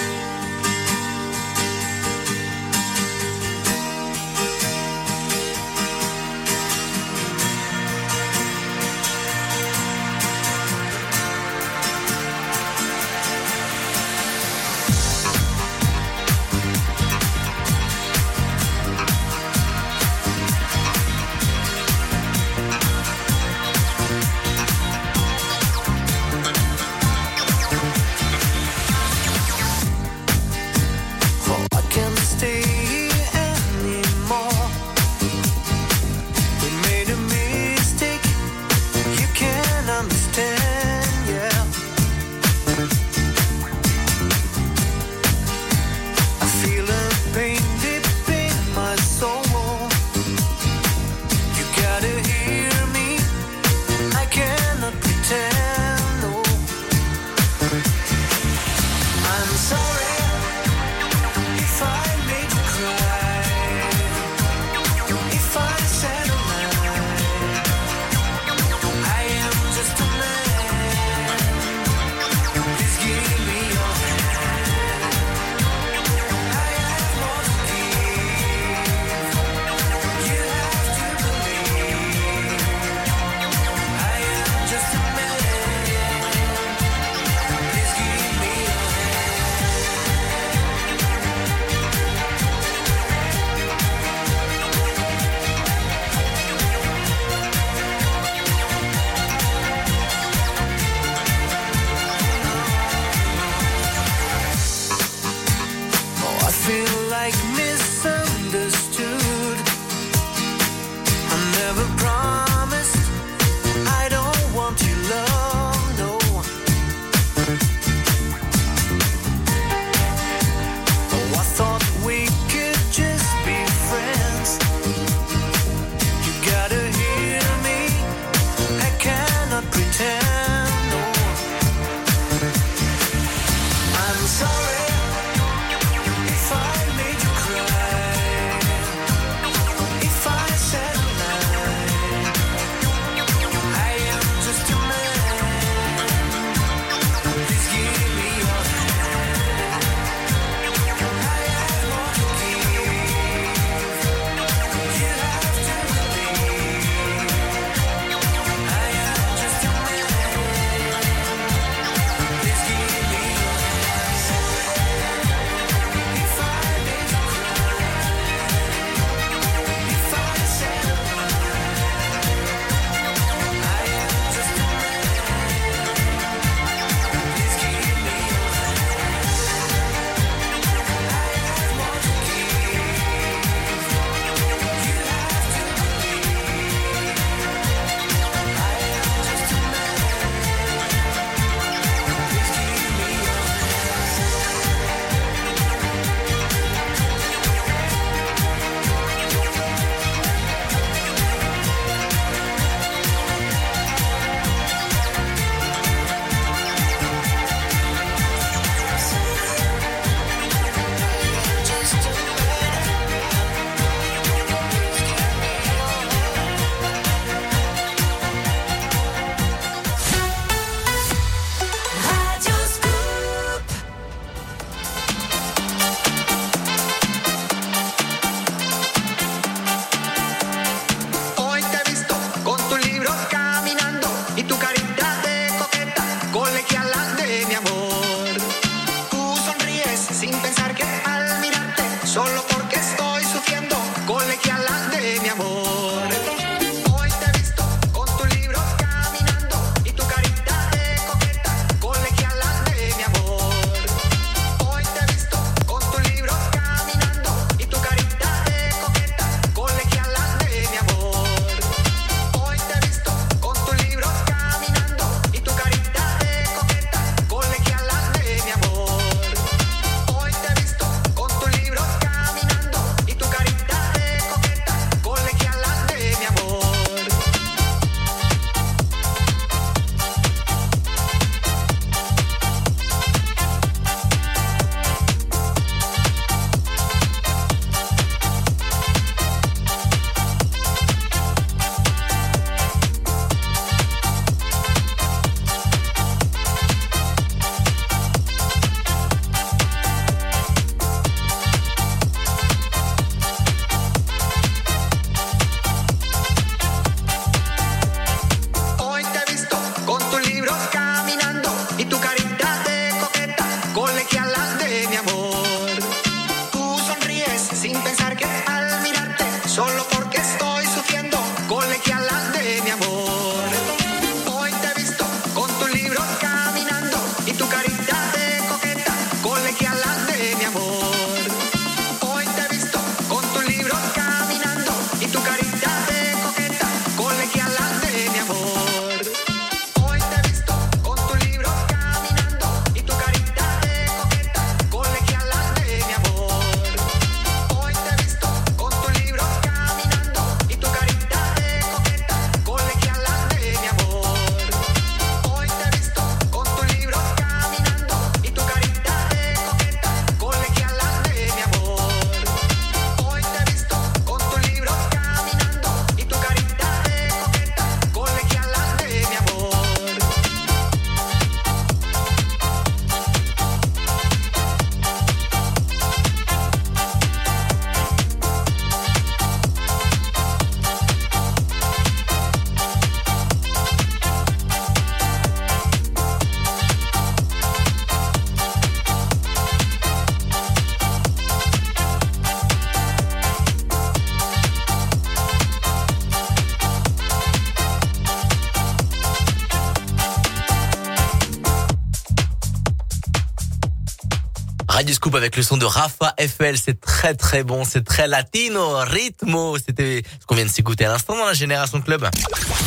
Scoop 405.04 405.16
avec 405.16 405.36
le 405.36 405.44
son 405.44 405.58
de 405.58 405.66
Rafa 405.66 406.16
FL, 406.18 406.56
c'est 406.56 406.80
très 406.80 407.14
très 407.14 407.44
bon, 407.44 407.66
c'est 407.66 407.84
très 407.84 408.08
latino, 408.08 408.78
ritmo. 408.88 409.58
C'était 409.58 410.02
ce 410.22 410.26
qu'on 410.26 410.36
vient 410.36 410.46
de 410.46 410.50
s'écouter 410.50 410.86
à 410.86 410.94
l'instant 410.94 411.18
dans 411.18 411.26
la 411.26 411.34
Génération 411.34 411.82
Club. 411.82 412.08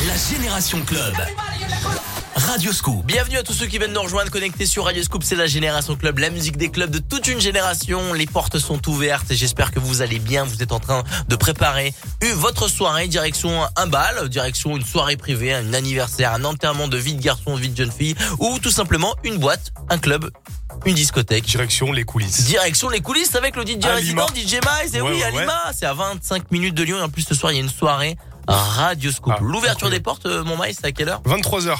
La 0.07 0.37
Génération 0.37 0.83
Club. 0.83 1.15
Radio 2.35 2.71
Scoop. 2.75 3.07
Bienvenue 3.07 3.39
à 3.39 3.43
tous 3.43 3.55
ceux 3.55 3.65
qui 3.65 3.79
viennent 3.79 3.95
nous 3.95 4.03
rejoindre 4.03 4.31
connectés 4.31 4.67
sur 4.67 4.85
Radio 4.85 5.03
Scoop, 5.03 5.25
c'est 5.25 5.35
la 5.35 5.47
Génération 5.47 5.97
Club, 5.97 6.19
la 6.19 6.29
musique 6.29 6.59
des 6.59 6.69
clubs 6.69 6.91
de 6.91 6.99
toute 6.99 7.27
une 7.27 7.41
génération. 7.41 8.13
Les 8.13 8.27
portes 8.27 8.59
sont 8.59 8.87
ouvertes 8.87 9.31
et 9.31 9.35
j'espère 9.35 9.71
que 9.71 9.81
vous 9.81 10.03
allez 10.03 10.19
bien. 10.19 10.45
Vous 10.45 10.63
êtes 10.63 10.73
en 10.73 10.79
train 10.79 11.05
de 11.29 11.37
préparer 11.37 11.95
votre 12.35 12.69
soirée 12.69 13.09
direction 13.09 13.63
un 13.77 13.87
bal, 13.87 14.29
direction 14.29 14.77
une 14.77 14.85
soirée 14.85 15.17
privée, 15.17 15.55
un 15.55 15.73
anniversaire, 15.73 16.35
un 16.35 16.45
enterrement 16.45 16.87
de 16.87 16.99
vie 16.99 17.15
de 17.15 17.23
garçon, 17.23 17.57
de 17.57 17.63
vie 17.63 17.71
de 17.71 17.77
jeune 17.79 17.91
fille 17.91 18.15
ou 18.39 18.59
tout 18.59 18.71
simplement 18.71 19.15
une 19.25 19.39
boîte, 19.39 19.73
un 19.89 19.97
club, 19.97 20.31
une 20.85 20.95
discothèque. 20.95 21.45
Direction 21.45 21.91
les 21.93 22.05
coulisses. 22.05 22.45
Direction 22.45 22.89
les 22.89 23.01
coulisses 23.01 23.35
avec 23.35 23.57
le 23.57 23.65
DJ 23.65 23.85
À 23.87 23.95
résident, 23.95 24.27
Lima. 24.35 24.49
DJ 24.49 24.53
Miles. 24.55 24.97
Et 24.97 25.01
Ouais, 25.01 25.11
oui, 25.13 25.23
à 25.23 25.31
ouais, 25.33 25.41
Lima. 25.41 25.73
C'est 25.77 25.87
à 25.87 25.95
25 25.95 26.51
minutes 26.53 26.75
de 26.75 26.83
Lyon. 26.85 26.99
Et 26.99 27.03
en 27.03 27.09
plus, 27.09 27.23
ce 27.23 27.35
soir, 27.35 27.53
il 27.53 27.57
y 27.57 27.59
a 27.59 27.63
une 27.63 27.69
soirée 27.71 28.17
Radio 28.47 29.11
Scoop. 29.11 29.35
Ah, 29.37 29.41
L'ouverture 29.43 29.91
des 29.91 30.01
portes, 30.01 30.27
euh, 30.27 30.45
mon 30.45 30.57
Miles, 30.57 30.75
c'est 30.75 30.87
à 30.87 30.93
quelle 30.93 31.09
heure? 31.09 31.23
23h. 31.25 31.77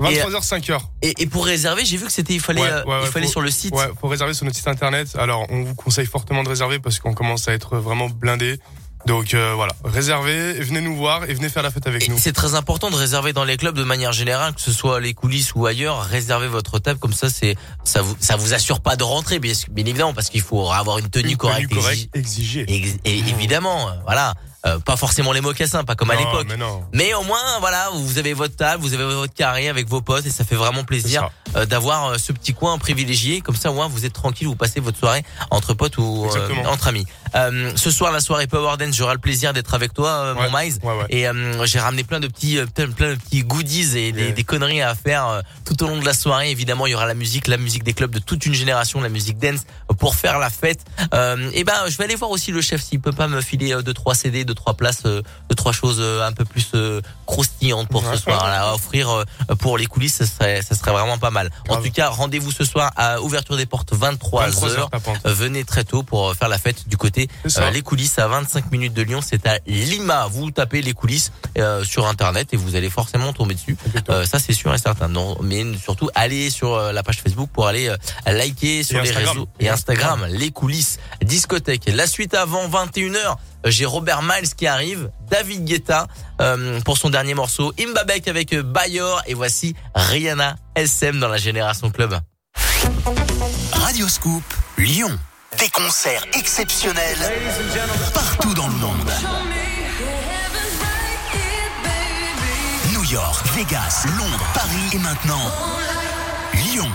23h, 0.00 0.42
5h. 0.44 0.78
et, 1.02 1.14
et 1.22 1.26
pour 1.26 1.44
réserver, 1.46 1.84
j'ai 1.84 1.96
vu 1.96 2.06
que 2.06 2.10
c'était, 2.12 2.34
il 2.34 2.40
fallait, 2.40 2.60
Ouais, 2.62 2.68
euh, 2.68 2.84
ouais, 2.84 2.96
il 3.00 3.04
ouais, 3.04 3.10
fallait 3.10 3.26
faut- 3.26 3.32
sur 3.32 3.40
le 3.40 3.50
site. 3.50 3.72
Ouais, 3.74 3.88
faut 4.00 4.08
réserver 4.08 4.34
sur 4.34 4.44
notre 4.44 4.56
site 4.56 4.66
internet. 4.66 5.08
Alors, 5.16 5.46
on 5.50 5.62
vous 5.62 5.74
conseille 5.76 6.06
fortement 6.06 6.42
de 6.42 6.48
réserver 6.48 6.80
parce 6.80 6.98
qu'on 6.98 7.14
commence 7.14 7.46
à 7.48 7.52
être 7.52 7.76
vraiment 7.76 8.08
blindé. 8.08 8.58
Donc 9.06 9.34
euh, 9.34 9.52
voilà, 9.54 9.72
réservez, 9.84 10.54
venez 10.54 10.80
nous 10.80 10.96
voir 10.96 11.28
et 11.28 11.34
venez 11.34 11.48
faire 11.50 11.62
la 11.62 11.70
fête 11.70 11.86
avec 11.86 12.08
nous. 12.08 12.16
C'est 12.18 12.32
très 12.32 12.54
important 12.54 12.90
de 12.90 12.96
réserver 12.96 13.32
dans 13.34 13.44
les 13.44 13.56
clubs 13.58 13.76
de 13.76 13.84
manière 13.84 14.12
générale, 14.12 14.54
que 14.54 14.60
ce 14.62 14.72
soit 14.72 14.98
les 15.00 15.12
coulisses 15.12 15.54
ou 15.54 15.66
ailleurs, 15.66 16.02
réservez 16.04 16.48
votre 16.48 16.78
table 16.78 16.98
comme 16.98 17.12
ça, 17.12 17.28
c'est 17.28 17.54
ça 17.84 18.00
vous 18.00 18.16
ça 18.18 18.36
vous 18.36 18.54
assure 18.54 18.80
pas 18.80 18.96
de 18.96 19.04
rentrer, 19.04 19.38
bien, 19.38 19.52
bien 19.70 19.84
évidemment, 19.84 20.14
parce 20.14 20.30
qu'il 20.30 20.40
faut 20.42 20.70
avoir 20.70 20.98
une 20.98 21.10
tenue 21.10 21.32
Une 21.32 21.36
correcte, 21.36 21.68
tenue 21.70 21.80
correcte 21.80 22.16
exi- 22.16 22.64
ex- 22.66 22.96
et 23.04 23.18
évidemment, 23.18 23.88
euh, 23.88 23.92
voilà, 24.04 24.32
Euh, 24.66 24.78
pas 24.78 24.96
forcément 24.96 25.32
les 25.32 25.42
mocassins, 25.42 25.84
pas 25.84 25.94
comme 25.94 26.10
à 26.10 26.14
l'époque, 26.24 26.46
mais 26.94 27.12
au 27.12 27.22
moins 27.22 27.58
voilà, 27.60 27.90
vous 27.92 28.16
avez 28.16 28.32
votre 28.32 28.56
table, 28.56 28.82
vous 28.82 28.94
avez 28.94 29.04
votre 29.04 29.34
carré 29.34 29.68
avec 29.68 29.86
vos 29.90 30.00
potes 30.00 30.24
et 30.24 30.30
ça 30.30 30.42
fait 30.42 30.56
vraiment 30.56 30.84
plaisir 30.84 31.20
euh, 31.54 31.66
d'avoir 31.66 32.06
euh, 32.06 32.16
ce 32.16 32.32
petit 32.32 32.54
coin 32.54 32.78
privilégié, 32.78 33.42
comme 33.42 33.56
ça 33.56 33.70
au 33.70 33.74
moins 33.74 33.88
vous 33.88 34.06
êtes 34.06 34.14
tranquille, 34.14 34.46
vous 34.48 34.56
passez 34.56 34.80
votre 34.80 34.98
soirée 34.98 35.22
entre 35.50 35.74
potes 35.74 35.98
ou 35.98 36.24
euh, 36.38 36.48
entre 36.72 36.88
amis. 36.88 37.04
Euh, 37.34 37.72
ce 37.74 37.90
soir 37.90 38.12
la 38.12 38.20
soirée 38.20 38.46
Power 38.46 38.76
Dance, 38.78 38.94
j'aurai 38.94 39.14
le 39.14 39.20
plaisir 39.20 39.52
d'être 39.52 39.74
avec 39.74 39.92
toi, 39.92 40.08
euh, 40.10 40.34
mon 40.34 40.56
Miles, 40.56 40.78
et 41.08 41.26
euh, 41.28 41.66
j'ai 41.66 41.80
ramené 41.80 42.04
plein 42.04 42.20
de 42.20 42.28
petits, 42.28 42.58
euh, 42.58 42.66
plein, 42.66 42.88
plein 42.90 43.10
de 43.10 43.14
petits 43.16 43.42
goodies 43.42 43.98
et 43.98 44.12
des, 44.12 44.32
des 44.32 44.44
conneries 44.44 44.82
à 44.82 44.94
faire 44.94 45.28
euh, 45.28 45.40
tout 45.64 45.82
au 45.82 45.88
long 45.88 45.98
de 45.98 46.04
la 46.04 46.14
soirée. 46.14 46.50
Évidemment, 46.50 46.86
il 46.86 46.92
y 46.92 46.94
aura 46.94 47.06
la 47.06 47.14
musique, 47.14 47.48
la 47.48 47.56
musique 47.56 47.82
des 47.82 47.92
clubs 47.92 48.12
de 48.12 48.20
toute 48.20 48.46
une 48.46 48.54
génération, 48.54 49.00
la 49.00 49.08
musique 49.08 49.38
dance 49.38 49.60
pour 49.98 50.14
faire 50.14 50.38
la 50.38 50.50
fête. 50.50 50.84
Euh, 51.12 51.50
et 51.54 51.64
ben, 51.64 51.74
je 51.88 51.96
vais 51.96 52.04
aller 52.04 52.14
voir 52.14 52.30
aussi 52.30 52.52
le 52.52 52.60
chef 52.60 52.82
s'il 52.82 53.00
peut 53.00 53.12
pas 53.12 53.26
me 53.28 53.40
filer 53.40 53.74
deux 53.82 53.94
trois 53.94 54.14
CD, 54.14 54.44
deux 54.44 54.54
trois 54.54 54.74
places, 54.74 55.02
deux 55.02 55.22
trois 55.56 55.72
choses 55.72 56.00
un 56.00 56.32
peu 56.32 56.44
plus 56.44 56.72
croustillantes 57.26 57.88
pour 57.88 58.04
ce 58.04 58.16
soir 58.16 58.46
là, 58.46 58.68
à 58.70 58.74
offrir 58.74 59.24
pour 59.58 59.78
les 59.78 59.86
coulisses. 59.86 60.14
Ça 60.14 60.26
serait, 60.26 60.62
ça 60.62 60.74
serait 60.74 60.92
vraiment 60.92 61.18
pas 61.18 61.30
mal. 61.30 61.50
En 61.68 61.76
tout 61.76 61.90
cas, 61.90 62.08
rendez-vous 62.08 62.52
ce 62.52 62.64
soir 62.64 62.92
à 62.96 63.20
ouverture 63.20 63.56
des 63.56 63.66
portes 63.66 63.92
23 63.92 64.46
23 64.46 64.68
h 64.68 64.78
heures, 64.78 64.90
tapante. 64.90 65.18
venez 65.24 65.64
très 65.64 65.84
tôt 65.84 66.02
pour 66.02 66.34
faire 66.34 66.48
la 66.48 66.58
fête 66.58 66.88
du 66.88 66.96
côté 66.96 67.23
Euh, 67.56 67.70
les 67.70 67.82
coulisses 67.82 68.18
à 68.18 68.28
25 68.28 68.70
minutes 68.72 68.94
de 68.94 69.02
Lyon. 69.02 69.20
C'est 69.24 69.46
à 69.46 69.58
Lima. 69.66 70.26
Vous 70.30 70.50
tapez 70.50 70.82
les 70.82 70.92
coulisses 70.92 71.32
euh, 71.58 71.84
sur 71.84 72.06
internet 72.06 72.48
et 72.52 72.56
vous 72.56 72.76
allez 72.76 72.90
forcément 72.90 73.32
tomber 73.32 73.54
dessus. 73.54 73.76
Euh, 74.10 74.24
ça 74.24 74.38
c'est 74.38 74.52
sûr 74.52 74.72
et 74.74 74.78
certain. 74.78 75.08
Non, 75.08 75.36
mais 75.42 75.64
surtout 75.78 76.10
allez 76.14 76.50
sur 76.50 76.74
euh, 76.74 76.92
la 76.92 77.02
page 77.02 77.20
Facebook 77.22 77.50
pour 77.52 77.66
aller 77.66 77.88
euh, 77.88 77.96
liker 78.26 78.82
sur 78.82 79.00
les 79.00 79.08
Instagram. 79.10 79.28
réseaux 79.34 79.48
et 79.60 79.68
Instagram, 79.68 80.22
Instagram. 80.22 80.38
les 80.40 80.50
coulisses, 80.50 80.98
discothèque. 81.22 81.90
La 81.92 82.06
suite 82.06 82.34
avant 82.34 82.68
21h. 82.68 83.36
J'ai 83.66 83.86
Robert 83.86 84.20
Miles 84.22 84.54
qui 84.54 84.66
arrive, 84.66 85.10
David 85.30 85.64
Guetta 85.64 86.06
euh, 86.42 86.80
pour 86.82 86.98
son 86.98 87.08
dernier 87.08 87.32
morceau, 87.32 87.72
Imbabek 87.80 88.28
avec 88.28 88.54
Bayor 88.54 89.22
et 89.26 89.32
voici 89.32 89.74
Rihanna 89.94 90.56
SM 90.74 91.18
dans 91.18 91.28
la 91.28 91.38
Génération 91.38 91.90
Club. 91.90 92.18
Radio 93.72 94.06
Scoop, 94.08 94.42
Lyon. 94.76 95.18
Des 95.58 95.68
concerts 95.68 96.24
exceptionnels 96.32 97.32
partout 98.12 98.54
dans 98.54 98.66
le 98.66 98.74
monde. 98.74 99.12
New 102.92 103.04
York, 103.04 103.46
Vegas, 103.54 104.04
Londres, 104.16 104.44
Paris 104.54 104.90
et 104.92 104.98
maintenant 104.98 105.50
Lyon. 106.54 106.88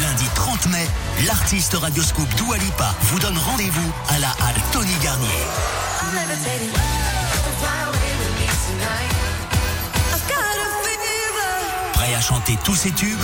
Lundi 0.00 0.24
30 0.34 0.66
mai, 0.66 0.86
l'artiste 1.26 1.74
Radio 1.74 2.02
Scoop 2.02 2.28
Dua 2.34 2.56
Lipa 2.58 2.94
vous 3.02 3.18
donne 3.18 3.38
rendez-vous 3.38 3.92
à 4.08 4.18
la 4.18 4.28
halle 4.28 4.62
Tony 4.72 4.94
Garnier. 5.02 5.28
Prêt 11.94 12.14
à 12.14 12.20
chanter 12.20 12.56
tous 12.64 12.76
ces 12.76 12.92
tubes? 12.92 13.18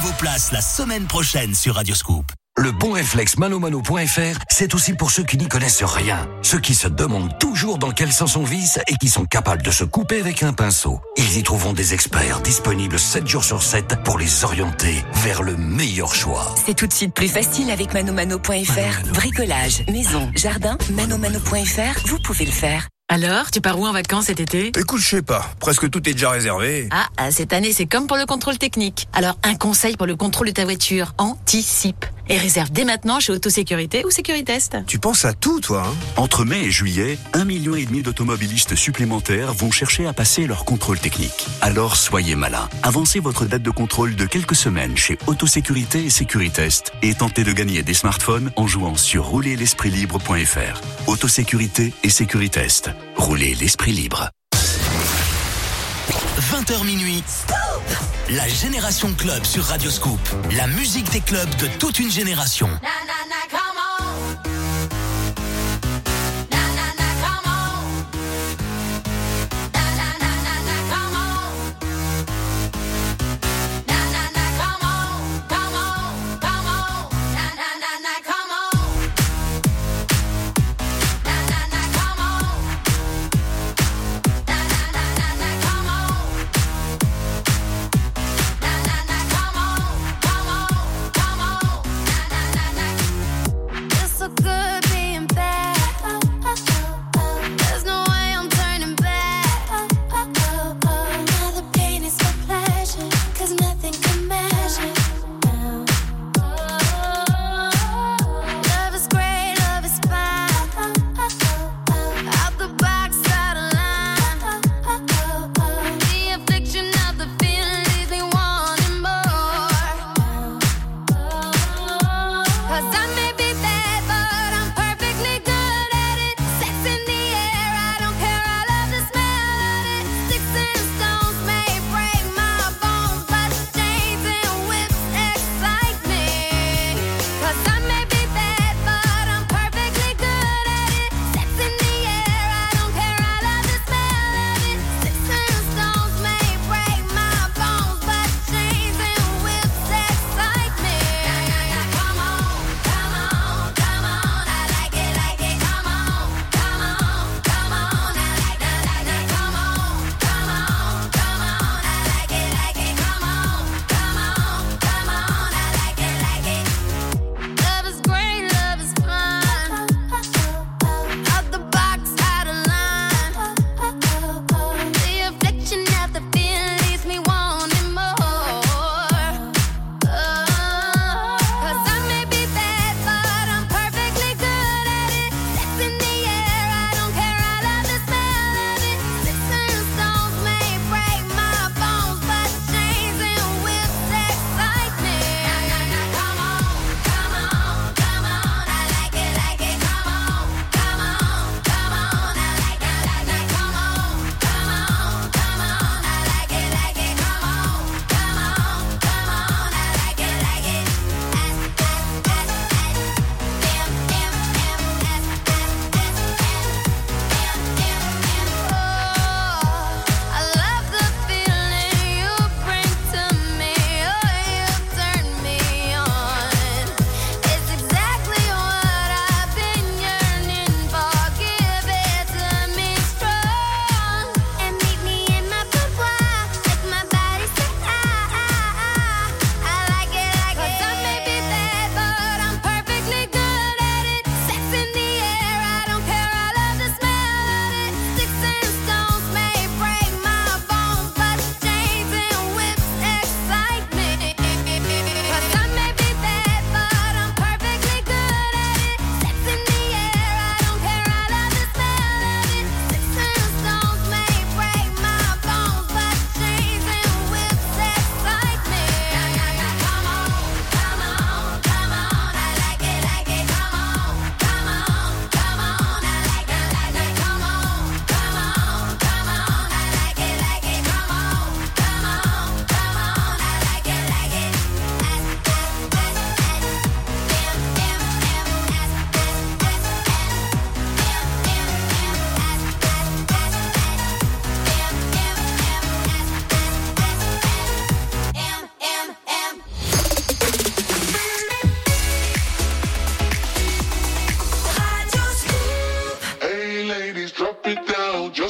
Gagnez 0.00 0.12
vos 0.12 0.12
places 0.12 0.52
la 0.52 0.60
semaine 0.60 1.06
prochaine 1.06 1.54
sur 1.54 1.74
Radio 1.74 1.94
Scoop. 1.94 2.24
Le 2.56 2.72
bon 2.72 2.92
réflexe 2.92 3.38
manomano.fr, 3.38 4.38
c'est 4.48 4.74
aussi 4.74 4.94
pour 4.94 5.10
ceux 5.10 5.22
qui 5.22 5.38
n'y 5.38 5.48
connaissent 5.48 5.82
rien. 5.82 6.28
Ceux 6.42 6.58
qui 6.58 6.74
se 6.74 6.88
demandent 6.88 7.38
toujours 7.38 7.78
dans 7.78 7.90
quel 7.90 8.12
sens 8.12 8.36
on 8.36 8.42
vise 8.42 8.80
et 8.88 8.96
qui 8.96 9.08
sont 9.08 9.24
capables 9.24 9.62
de 9.62 9.70
se 9.70 9.84
couper 9.84 10.20
avec 10.20 10.42
un 10.42 10.52
pinceau. 10.52 11.00
Ils 11.16 11.38
y 11.38 11.42
trouveront 11.42 11.72
des 11.72 11.94
experts 11.94 12.40
disponibles 12.40 12.98
7 12.98 13.26
jours 13.26 13.44
sur 13.44 13.62
7 13.62 14.02
pour 14.04 14.18
les 14.18 14.44
orienter 14.44 15.04
vers 15.14 15.42
le 15.42 15.56
meilleur 15.56 16.14
choix. 16.14 16.54
C'est 16.66 16.74
tout 16.74 16.86
de 16.86 16.92
suite 16.92 17.14
plus 17.14 17.28
facile 17.28 17.70
avec 17.70 17.94
manomano.fr. 17.94 19.12
Bricolage, 19.14 19.84
maison, 19.90 20.30
jardin, 20.34 20.76
manomano.fr, 20.92 22.06
vous 22.06 22.18
pouvez 22.18 22.46
le 22.46 22.52
faire. 22.52 22.88
Alors, 23.12 23.50
tu 23.50 23.60
pars 23.60 23.76
où 23.76 23.84
en 23.88 23.92
vacances 23.92 24.26
cet 24.26 24.38
été? 24.38 24.70
Écoute, 24.78 25.00
je 25.00 25.16
sais 25.16 25.22
pas. 25.22 25.50
Presque 25.58 25.90
tout 25.90 26.08
est 26.08 26.12
déjà 26.12 26.30
réservé. 26.30 26.88
Ah, 26.92 27.08
ah, 27.16 27.32
cette 27.32 27.52
année, 27.52 27.72
c'est 27.72 27.86
comme 27.86 28.06
pour 28.06 28.16
le 28.16 28.24
contrôle 28.24 28.56
technique. 28.56 29.08
Alors, 29.12 29.36
un 29.42 29.56
conseil 29.56 29.96
pour 29.96 30.06
le 30.06 30.14
contrôle 30.14 30.46
de 30.46 30.52
ta 30.52 30.64
voiture. 30.64 31.12
Anticipe. 31.18 32.06
Et 32.28 32.38
réserve 32.38 32.70
dès 32.70 32.84
maintenant 32.84 33.18
chez 33.18 33.32
Autosécurité 33.32 34.04
ou 34.04 34.10
Sécuritest. 34.10 34.76
Tu 34.86 35.00
penses 35.00 35.24
à 35.24 35.32
tout, 35.32 35.58
toi, 35.58 35.82
hein? 35.84 35.94
Entre 36.16 36.44
mai 36.44 36.60
et 36.60 36.70
juillet, 36.70 37.18
un 37.32 37.44
million 37.44 37.74
et 37.74 37.84
demi 37.84 38.02
d'automobilistes 38.02 38.76
supplémentaires 38.76 39.52
vont 39.52 39.72
chercher 39.72 40.06
à 40.06 40.12
passer 40.12 40.46
leur 40.46 40.64
contrôle 40.64 41.00
technique. 41.00 41.48
Alors 41.60 41.96
soyez 41.96 42.36
malin. 42.36 42.68
Avancez 42.84 43.18
votre 43.18 43.46
date 43.46 43.62
de 43.62 43.70
contrôle 43.70 44.14
de 44.14 44.26
quelques 44.26 44.54
semaines 44.54 44.96
chez 44.96 45.18
Autosécurité 45.26 46.04
et 46.04 46.10
Sécuritest 46.10 46.92
et 47.02 47.14
tentez 47.14 47.42
de 47.42 47.50
gagner 47.50 47.82
des 47.82 47.94
smartphones 47.94 48.52
en 48.54 48.68
jouant 48.68 48.94
sur 48.94 49.24
roulerlespritlibre.fr. 49.24 51.08
Autosécurité 51.08 51.92
et 52.04 52.10
Sécuritest. 52.10 52.92
Roulez 53.16 53.54
l'esprit 53.54 53.92
libre. 53.92 54.30
20h 56.40 56.84
minuit. 56.84 57.22
La 58.30 58.48
Génération 58.48 59.12
Club 59.14 59.44
sur 59.44 59.64
Radio 59.64 59.90
Scoop. 59.90 60.20
La 60.56 60.66
musique 60.66 61.10
des 61.10 61.20
clubs 61.20 61.54
de 61.56 61.66
toute 61.78 61.98
une 61.98 62.10
génération. 62.10 62.68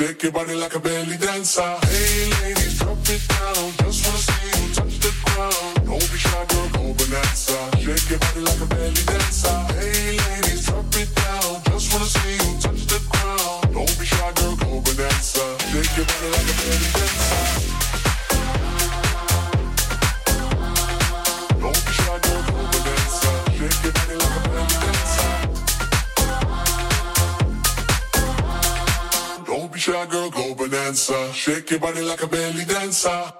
Shake 0.00 0.22
your 0.22 0.32
body 0.32 0.54
like 0.54 0.74
a 0.74 0.80
baby. 0.80 0.99
body 31.80 32.02
like 32.02 32.22
a 32.22 32.26
belly 32.26 32.64
dancer. 32.64 33.39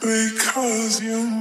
Because 0.00 1.02
you 1.02 1.31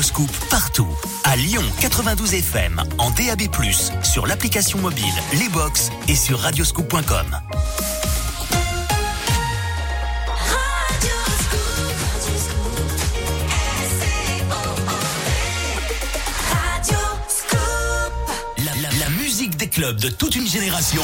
Radioscoop 0.00 0.30
partout. 0.48 0.88
À 1.24 1.36
Lyon 1.36 1.62
92 1.78 2.32
FM, 2.32 2.82
en 2.96 3.10
DAB+, 3.10 3.42
sur 4.02 4.26
l'application 4.26 4.78
mobile, 4.78 5.04
les 5.38 5.50
box 5.50 5.90
et 6.08 6.16
sur 6.16 6.38
radioscoop.com. 6.38 7.49
de 19.80 20.10
toute 20.10 20.36
une 20.36 20.46
génération. 20.46 21.00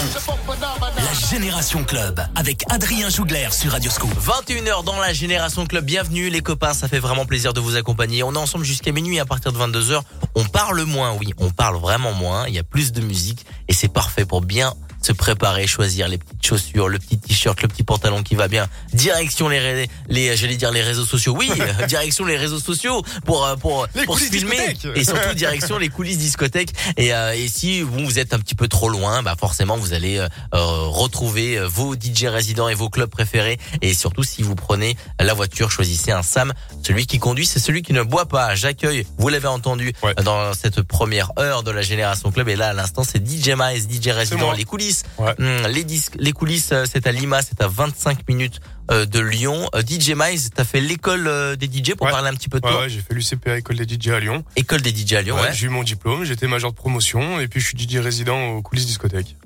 La 0.96 1.28
Génération 1.30 1.82
Club, 1.82 2.20
avec 2.34 2.62
Adrien 2.68 3.08
Jougler 3.08 3.48
sur 3.50 3.72
Radioscoop. 3.72 4.10
21h 4.10 4.84
dans 4.84 5.00
la 5.00 5.14
Génération 5.14 5.64
Club. 5.66 5.86
Bienvenue 5.86 6.28
les 6.28 6.42
copains, 6.42 6.74
ça 6.74 6.86
fait 6.86 6.98
vraiment 6.98 7.24
plaisir 7.24 7.54
de 7.54 7.60
vous 7.60 7.76
accompagner. 7.76 8.22
On 8.22 8.34
est 8.34 8.38
ensemble 8.38 8.66
jusqu'à 8.66 8.92
minuit 8.92 9.18
à 9.18 9.24
partir 9.24 9.50
de 9.50 9.58
22h. 9.58 10.02
On 10.34 10.44
parle 10.44 10.82
moins, 10.82 11.14
oui, 11.18 11.32
on 11.38 11.48
parle 11.48 11.78
vraiment 11.78 12.12
moins. 12.12 12.46
Il 12.48 12.54
y 12.54 12.58
a 12.58 12.64
plus 12.64 12.92
de 12.92 13.00
musique 13.00 13.46
et 13.66 13.72
c'est 13.72 13.88
parfait 13.88 14.26
pour 14.26 14.42
bien 14.42 14.74
se 15.06 15.12
préparer, 15.12 15.66
choisir 15.66 16.08
les 16.08 16.18
petites 16.18 16.44
chaussures, 16.44 16.88
le 16.88 16.98
petit 16.98 17.18
t-shirt, 17.18 17.60
le 17.62 17.68
petit 17.68 17.84
pantalon 17.84 18.22
qui 18.22 18.34
va 18.34 18.48
bien. 18.48 18.66
Direction 18.92 19.48
les 19.48 19.88
les 20.08 20.36
j'allais 20.36 20.56
dire 20.56 20.72
les 20.72 20.82
réseaux 20.82 21.04
sociaux. 21.04 21.34
Oui, 21.36 21.50
direction 21.88 22.24
les 22.24 22.36
réseaux 22.36 22.58
sociaux 22.58 23.02
pour 23.24 23.44
euh, 23.46 23.56
pour 23.56 23.86
Les 23.94 24.04
pour 24.04 24.18
se 24.18 24.24
filmer 24.24 24.76
et 24.94 25.04
surtout 25.04 25.34
direction 25.34 25.78
les 25.78 25.88
coulisses 25.88 26.18
discothèque 26.18 26.72
et 26.96 27.14
euh, 27.14 27.34
et 27.34 27.48
si 27.48 27.82
vous, 27.82 28.04
vous 28.04 28.18
êtes 28.18 28.34
un 28.34 28.38
petit 28.38 28.54
peu 28.54 28.68
trop 28.68 28.88
loin, 28.88 29.22
bah 29.22 29.36
forcément 29.38 29.76
vous 29.76 29.92
allez 29.92 30.18
euh, 30.18 30.28
euh, 30.54 30.58
retrouver 30.88 31.58
euh, 31.58 31.66
vos 31.66 31.94
DJ 31.94 32.24
résidents 32.24 32.68
et 32.68 32.74
vos 32.74 32.88
clubs 32.88 33.10
préférés 33.10 33.58
et 33.82 33.94
surtout 33.94 34.24
si 34.24 34.42
vous 34.42 34.54
prenez 34.54 34.96
la 35.20 35.34
voiture, 35.34 35.70
choisissez 35.70 36.12
un 36.12 36.22
Sam. 36.22 36.52
Celui 36.86 37.06
qui 37.06 37.18
conduit, 37.18 37.46
c'est 37.46 37.58
celui 37.58 37.82
qui 37.82 37.92
ne 37.92 38.02
boit 38.02 38.26
pas. 38.26 38.54
J'accueille, 38.54 39.06
vous 39.18 39.28
l'avez 39.28 39.48
entendu 39.48 39.92
euh, 40.04 40.14
dans 40.22 40.52
cette 40.54 40.82
première 40.82 41.30
heure 41.38 41.62
de 41.62 41.70
la 41.70 41.82
Génération 41.82 42.30
Club 42.30 42.48
et 42.48 42.56
là 42.56 42.68
à 42.68 42.72
l'instant 42.72 43.02
c'est 43.04 43.24
DJ 43.24 43.50
Miles, 43.56 43.86
DJ 43.90 44.08
résident, 44.08 44.52
les 44.52 44.64
coulisses. 44.64 44.95
Hum, 45.18 45.66
les 45.68 45.84
disques, 45.84 46.14
les 46.18 46.32
coulisses, 46.32 46.70
euh, 46.72 46.84
c'est 46.90 47.06
à 47.06 47.12
Lima, 47.12 47.42
c'est 47.42 47.60
à 47.60 47.68
25 47.68 48.28
minutes 48.28 48.60
euh, 48.90 49.06
de 49.06 49.20
Lyon. 49.20 49.68
Euh, 49.74 49.82
DJ 49.82 50.10
Miles, 50.16 50.50
t'as 50.54 50.64
fait 50.64 50.80
l'école 50.80 51.56
des 51.56 51.66
DJ 51.66 51.94
pour 51.94 52.08
parler 52.08 52.28
un 52.28 52.34
petit 52.34 52.48
peu 52.48 52.60
de 52.60 52.66
Ouais, 52.66 52.72
toi? 52.72 52.80
ouais, 52.82 52.88
j'ai 52.88 53.00
fait 53.00 53.14
l'UCPA, 53.14 53.58
école 53.58 53.76
des 53.76 53.94
DJ 53.94 54.08
à 54.08 54.20
Lyon. 54.20 54.44
École 54.56 54.82
des 54.82 54.94
DJ 54.94 55.14
à 55.14 55.22
Lyon, 55.22 55.36
ouais. 55.36 55.52
J'ai 55.52 55.66
eu 55.66 55.70
mon 55.70 55.82
diplôme, 55.82 56.24
j'étais 56.24 56.46
major 56.46 56.70
de 56.72 56.76
promotion 56.76 57.40
et 57.40 57.48
puis 57.48 57.60
je 57.60 57.66
suis 57.68 57.78
DJ 57.78 57.96
résident 57.98 58.48
aux 58.50 58.62
coulisses 58.62 58.86
discothèque. 58.86 59.36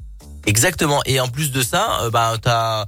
Exactement. 0.47 1.01
Et 1.07 1.21
en 1.21 1.29
plus 1.29 1.53
de 1.53 1.63
ça, 1.63 2.09
bah 2.13 2.35
t'as 2.41 2.87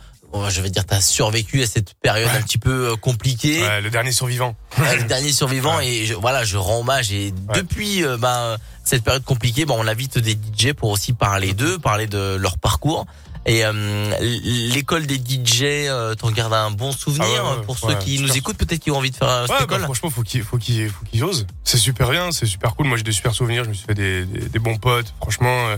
je 0.51 0.61
vais 0.61 0.70
dire, 0.70 0.85
t'as 0.85 1.01
survécu 1.01 1.62
à 1.62 1.66
cette 1.66 1.95
période 1.95 2.30
un 2.35 2.43
petit 2.43 2.59
peu 2.59 2.91
euh, 2.93 2.97
compliquée. 2.97 3.62
Ouais, 3.62 3.80
le 3.80 3.91
dernier 3.91 4.12
survivant. 4.12 4.55
Ouais, 4.78 4.97
le 4.97 5.05
dernier 5.05 5.33
survivant 5.33 5.80
et 5.80 6.07
je, 6.07 6.14
voilà, 6.14 6.45
je 6.45 6.57
rends 6.57 6.80
hommage 6.80 7.12
et 7.12 7.33
depuis 7.55 8.03
euh, 8.05 8.16
ben 8.16 8.57
cette 8.85 9.05
période 9.05 9.22
compliquée, 9.22 9.66
ben 9.66 9.74
on 9.78 9.87
invite 9.87 10.18
des 10.18 10.33
DJ 10.33 10.72
pour 10.72 10.89
aussi 10.91 11.12
parler 11.12 11.53
d'eux, 11.53 11.78
parler 11.78 12.07
de 12.07 12.37
leur 12.37 12.57
parcours. 12.59 13.07
Et 13.45 13.64
euh, 13.64 13.72
l'école 14.20 15.07
des 15.07 15.16
DJ, 15.16 15.62
euh, 15.89 16.14
t'en 16.14 16.30
gardes 16.30 16.53
un 16.55 16.70
bon 16.70 16.93
souvenir 16.93 17.26
Ah 17.39 17.43
ouais, 17.53 17.59
ouais, 17.59 17.64
pour 17.64 17.74
ouais, 17.85 17.93
ceux 17.95 17.99
qui 17.99 18.20
nous 18.20 18.37
écoutent, 18.37 18.57
peut-être 18.57 18.80
qui 18.80 18.91
ont 18.93 18.97
envie 18.99 19.11
de 19.11 19.16
faire 19.16 19.28
euh, 19.28 19.43
cette 19.47 19.51
Ouais, 19.51 19.66
bah, 19.66 19.74
école. 19.74 19.83
franchement, 19.83 20.11
faut 20.11 20.22
qu'ils, 20.22 20.43
faut 20.45 20.59
qu'ils, 20.59 20.89
faut 20.89 21.05
qu'ils 21.05 21.24
osent. 21.24 21.47
C'est 21.64 21.76
super 21.78 22.09
bien, 22.11 22.30
c'est 22.30 22.47
super 22.47 22.76
cool. 22.76 22.87
Moi, 22.87 22.97
j'ai 22.97 23.03
des 23.03 23.11
super 23.12 23.35
souvenirs. 23.35 23.64
Je 23.64 23.70
me 23.70 23.74
suis 23.74 23.85
fait 23.85 23.95
des, 23.95 24.24
des, 24.26 24.49
des 24.49 24.59
bons 24.61 24.76
potes. 24.78 25.12
Franchement, 25.20 25.68
euh, 25.68 25.76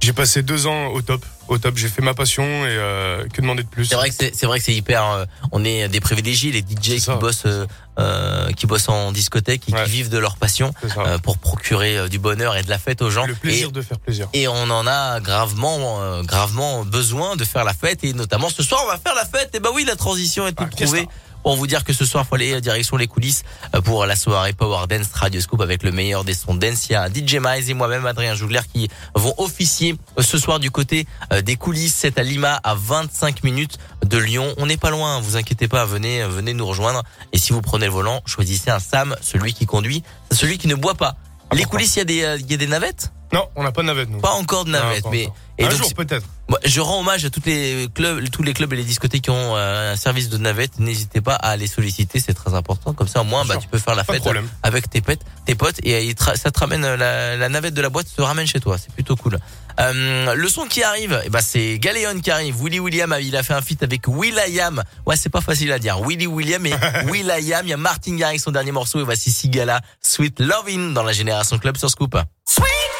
j'ai 0.00 0.12
passé 0.12 0.42
deux 0.42 0.66
ans 0.66 0.88
au 0.88 1.02
top. 1.02 1.24
Au 1.48 1.58
top, 1.58 1.76
j'ai 1.76 1.88
fait 1.88 2.00
ma 2.02 2.14
passion 2.14 2.44
et 2.44 2.68
euh, 2.68 3.24
que 3.32 3.40
demander 3.42 3.64
de 3.64 3.68
plus. 3.68 3.84
C'est 3.86 3.96
vrai 3.96 4.08
que 4.10 4.14
c'est 4.18 4.34
c'est 4.36 4.46
vrai 4.46 4.58
que 4.60 4.64
c'est 4.64 4.74
hyper. 4.74 5.04
euh, 5.04 5.24
on 5.50 5.64
est 5.64 5.88
des 5.88 5.98
privilégiés, 6.00 6.52
les 6.52 6.60
DJ 6.60 7.00
qui 7.04 7.10
bossent, 7.18 7.42
euh, 7.46 7.66
euh, 7.98 8.52
qui 8.52 8.66
bossent 8.66 8.88
en 8.88 9.10
discothèque 9.10 9.62
et 9.68 9.72
qui 9.72 9.90
vivent 9.90 10.10
de 10.10 10.18
leur 10.18 10.36
passion 10.36 10.72
euh, 10.98 11.18
pour 11.18 11.38
procurer 11.38 11.98
euh, 11.98 12.08
du 12.08 12.20
bonheur 12.20 12.56
et 12.56 12.62
de 12.62 12.70
la 12.70 12.78
fête 12.78 13.02
aux 13.02 13.10
gens. 13.10 13.26
Le 13.26 13.34
plaisir 13.34 13.68
Et- 13.68 13.72
de 13.72 13.82
faire 13.82 13.98
plaisir. 13.98 14.28
Et 14.32 14.46
on 14.46 14.70
en 14.70 14.86
a 14.86 15.18
gravement, 15.20 16.00
euh, 16.02 16.22
gravement 16.22 16.84
besoin 16.84 17.34
de 17.34 17.44
faire 17.44 17.64
la 17.64 17.74
fête. 17.74 18.04
Et 18.04 18.12
notamment 18.12 18.48
ce 18.48 18.62
soir, 18.62 18.82
on 18.84 18.88
va 18.88 18.96
faire 18.98 19.14
la 19.16 19.24
fête. 19.26 19.54
Et 19.54 19.60
bah 19.60 19.70
oui, 19.74 19.84
la 19.84 19.96
transition 19.96 20.46
est 20.46 20.52
toute 20.52 20.70
trouvée. 20.70 21.08
Pour 21.42 21.56
vous 21.56 21.66
dire 21.66 21.84
que 21.84 21.92
ce 21.92 22.04
soir, 22.04 22.26
faut 22.26 22.34
aller 22.34 22.60
direction 22.60 22.96
les 22.96 23.06
coulisses 23.06 23.42
euh, 23.74 23.80
pour 23.80 24.06
la 24.06 24.16
soirée 24.16 24.52
Power 24.52 24.86
Dance 24.88 25.08
Radio 25.12 25.40
Scoop 25.40 25.60
avec 25.60 25.82
le 25.82 25.92
meilleur 25.92 26.24
des 26.24 26.34
sons 26.34 26.54
dance. 26.54 26.88
Il 26.88 26.92
y 26.92 26.96
a 26.96 27.08
DJ 27.08 27.36
Miles 27.40 27.70
et 27.70 27.74
moi-même, 27.74 28.06
Adrien 28.06 28.34
Jougler, 28.34 28.60
qui 28.72 28.88
vont 29.14 29.34
officier 29.38 29.96
euh, 30.18 30.22
ce 30.22 30.38
soir 30.38 30.60
du 30.60 30.70
côté 30.70 31.06
euh, 31.32 31.42
des 31.42 31.56
coulisses. 31.56 31.94
C'est 31.94 32.18
à 32.18 32.22
Lima, 32.22 32.60
à 32.62 32.74
25 32.74 33.42
minutes 33.42 33.78
de 34.04 34.18
Lyon. 34.18 34.54
On 34.58 34.66
n'est 34.66 34.76
pas 34.76 34.90
loin, 34.90 35.16
hein, 35.16 35.20
vous 35.20 35.36
inquiétez 35.36 35.68
pas, 35.68 35.84
venez, 35.84 36.24
venez 36.24 36.54
nous 36.54 36.66
rejoindre. 36.66 37.02
Et 37.32 37.38
si 37.38 37.52
vous 37.52 37.62
prenez 37.62 37.86
le 37.86 37.92
volant, 37.92 38.20
choisissez 38.26 38.70
un 38.70 38.78
Sam, 38.78 39.16
celui 39.20 39.54
qui 39.54 39.66
conduit, 39.66 40.02
celui 40.32 40.58
qui 40.58 40.68
ne 40.68 40.74
boit 40.74 40.94
pas. 40.94 41.16
Les 41.52 41.64
coulisses, 41.64 41.96
il 41.96 41.98
y 41.98 42.02
a 42.02 42.04
des, 42.04 42.22
euh, 42.22 42.36
il 42.38 42.50
y 42.50 42.54
a 42.54 42.56
des 42.56 42.66
navettes? 42.66 43.12
Non, 43.32 43.46
on 43.54 43.62
n'a 43.62 43.70
pas 43.72 43.82
de 43.82 43.86
navette, 43.86 44.08
nous. 44.10 44.20
Pas 44.20 44.32
encore 44.32 44.64
de 44.64 44.70
Non, 44.70 44.78
pas 44.80 44.90
mais 45.10 45.26
encore. 45.26 45.36
et 45.58 45.64
Un 45.64 45.68
donc, 45.68 45.78
jour, 45.78 45.94
peut-être. 45.94 46.26
Je 46.64 46.80
rends 46.80 46.98
hommage 46.98 47.24
à 47.24 47.30
toutes 47.30 47.46
les 47.46 47.86
clubs, 47.94 48.28
tous 48.30 48.42
les 48.42 48.54
clubs 48.54 48.72
et 48.72 48.76
les 48.76 48.82
discothèques 48.82 49.22
qui 49.22 49.30
ont 49.30 49.56
euh, 49.56 49.92
un 49.92 49.96
service 49.96 50.28
de 50.30 50.36
navette. 50.36 50.80
N'hésitez 50.80 51.20
pas 51.20 51.36
à 51.36 51.56
les 51.56 51.68
solliciter, 51.68 52.18
c'est 52.18 52.34
très 52.34 52.54
important. 52.54 52.92
Comme 52.92 53.06
ça, 53.06 53.20
au 53.20 53.24
moins, 53.24 53.44
bah, 53.44 53.56
tu 53.56 53.68
peux 53.68 53.78
faire 53.78 53.94
la 53.94 54.02
Pas 54.02 54.14
fête 54.14 54.24
avec 54.64 54.90
tes 54.90 55.00
potes, 55.00 55.20
tes 55.46 55.54
potes, 55.54 55.76
et 55.84 56.12
ça 56.34 56.50
te 56.50 56.58
ramène 56.58 56.84
euh, 56.84 56.96
la, 56.96 57.36
la 57.36 57.48
navette 57.48 57.74
de 57.74 57.80
la 57.82 57.88
boîte, 57.88 58.08
te 58.14 58.20
ramène 58.20 58.48
chez 58.48 58.58
toi. 58.58 58.78
C'est 58.78 58.92
plutôt 58.92 59.14
cool. 59.14 59.38
Euh, 59.78 60.34
le 60.34 60.48
son 60.48 60.66
qui 60.66 60.82
arrive, 60.82 61.22
eh 61.24 61.30
ben 61.30 61.40
c'est 61.40 61.78
Galéon 61.78 62.18
qui 62.20 62.32
arrive. 62.32 62.56
Willy 62.60 62.80
William, 62.80 63.16
il 63.20 63.36
a 63.36 63.44
fait 63.44 63.54
un 63.54 63.62
feat 63.62 63.82
avec 63.84 64.08
Will.i.am. 64.08 64.82
Ouais, 65.06 65.16
c'est 65.16 65.28
pas 65.30 65.40
facile 65.40 65.70
à 65.70 65.78
dire. 65.78 66.00
Willy 66.00 66.26
William 66.26 66.66
et 66.66 66.74
Will.i.am. 67.10 67.64
Il 67.64 67.70
y 67.70 67.72
a 67.72 67.76
Martin 67.76 68.16
Garrix, 68.16 68.40
son 68.40 68.50
dernier 68.50 68.72
morceau, 68.72 68.98
et 68.98 69.04
voici 69.04 69.30
Sigala, 69.30 69.80
Sweet 70.02 70.40
Lovin' 70.40 70.92
dans 70.94 71.04
la 71.04 71.12
Génération 71.12 71.58
Club 71.58 71.76
sur 71.76 71.88
Scoop. 71.90 72.16
Your 72.58 72.99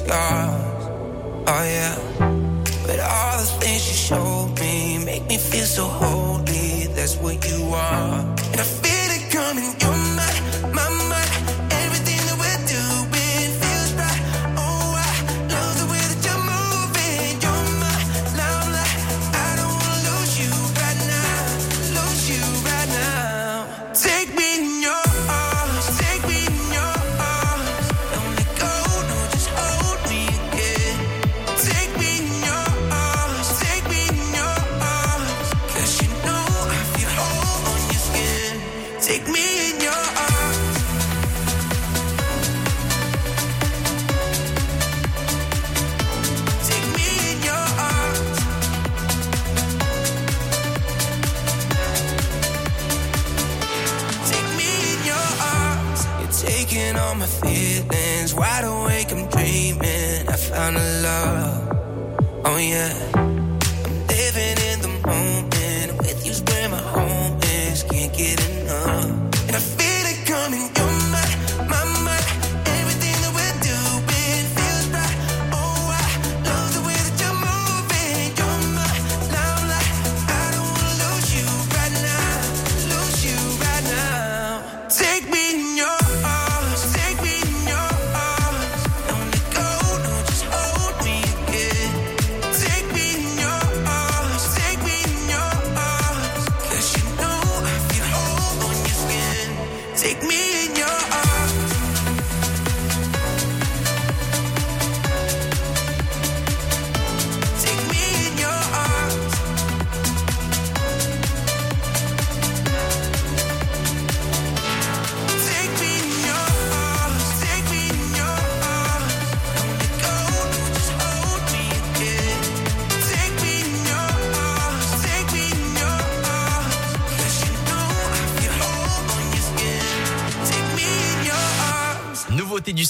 You 0.00 0.61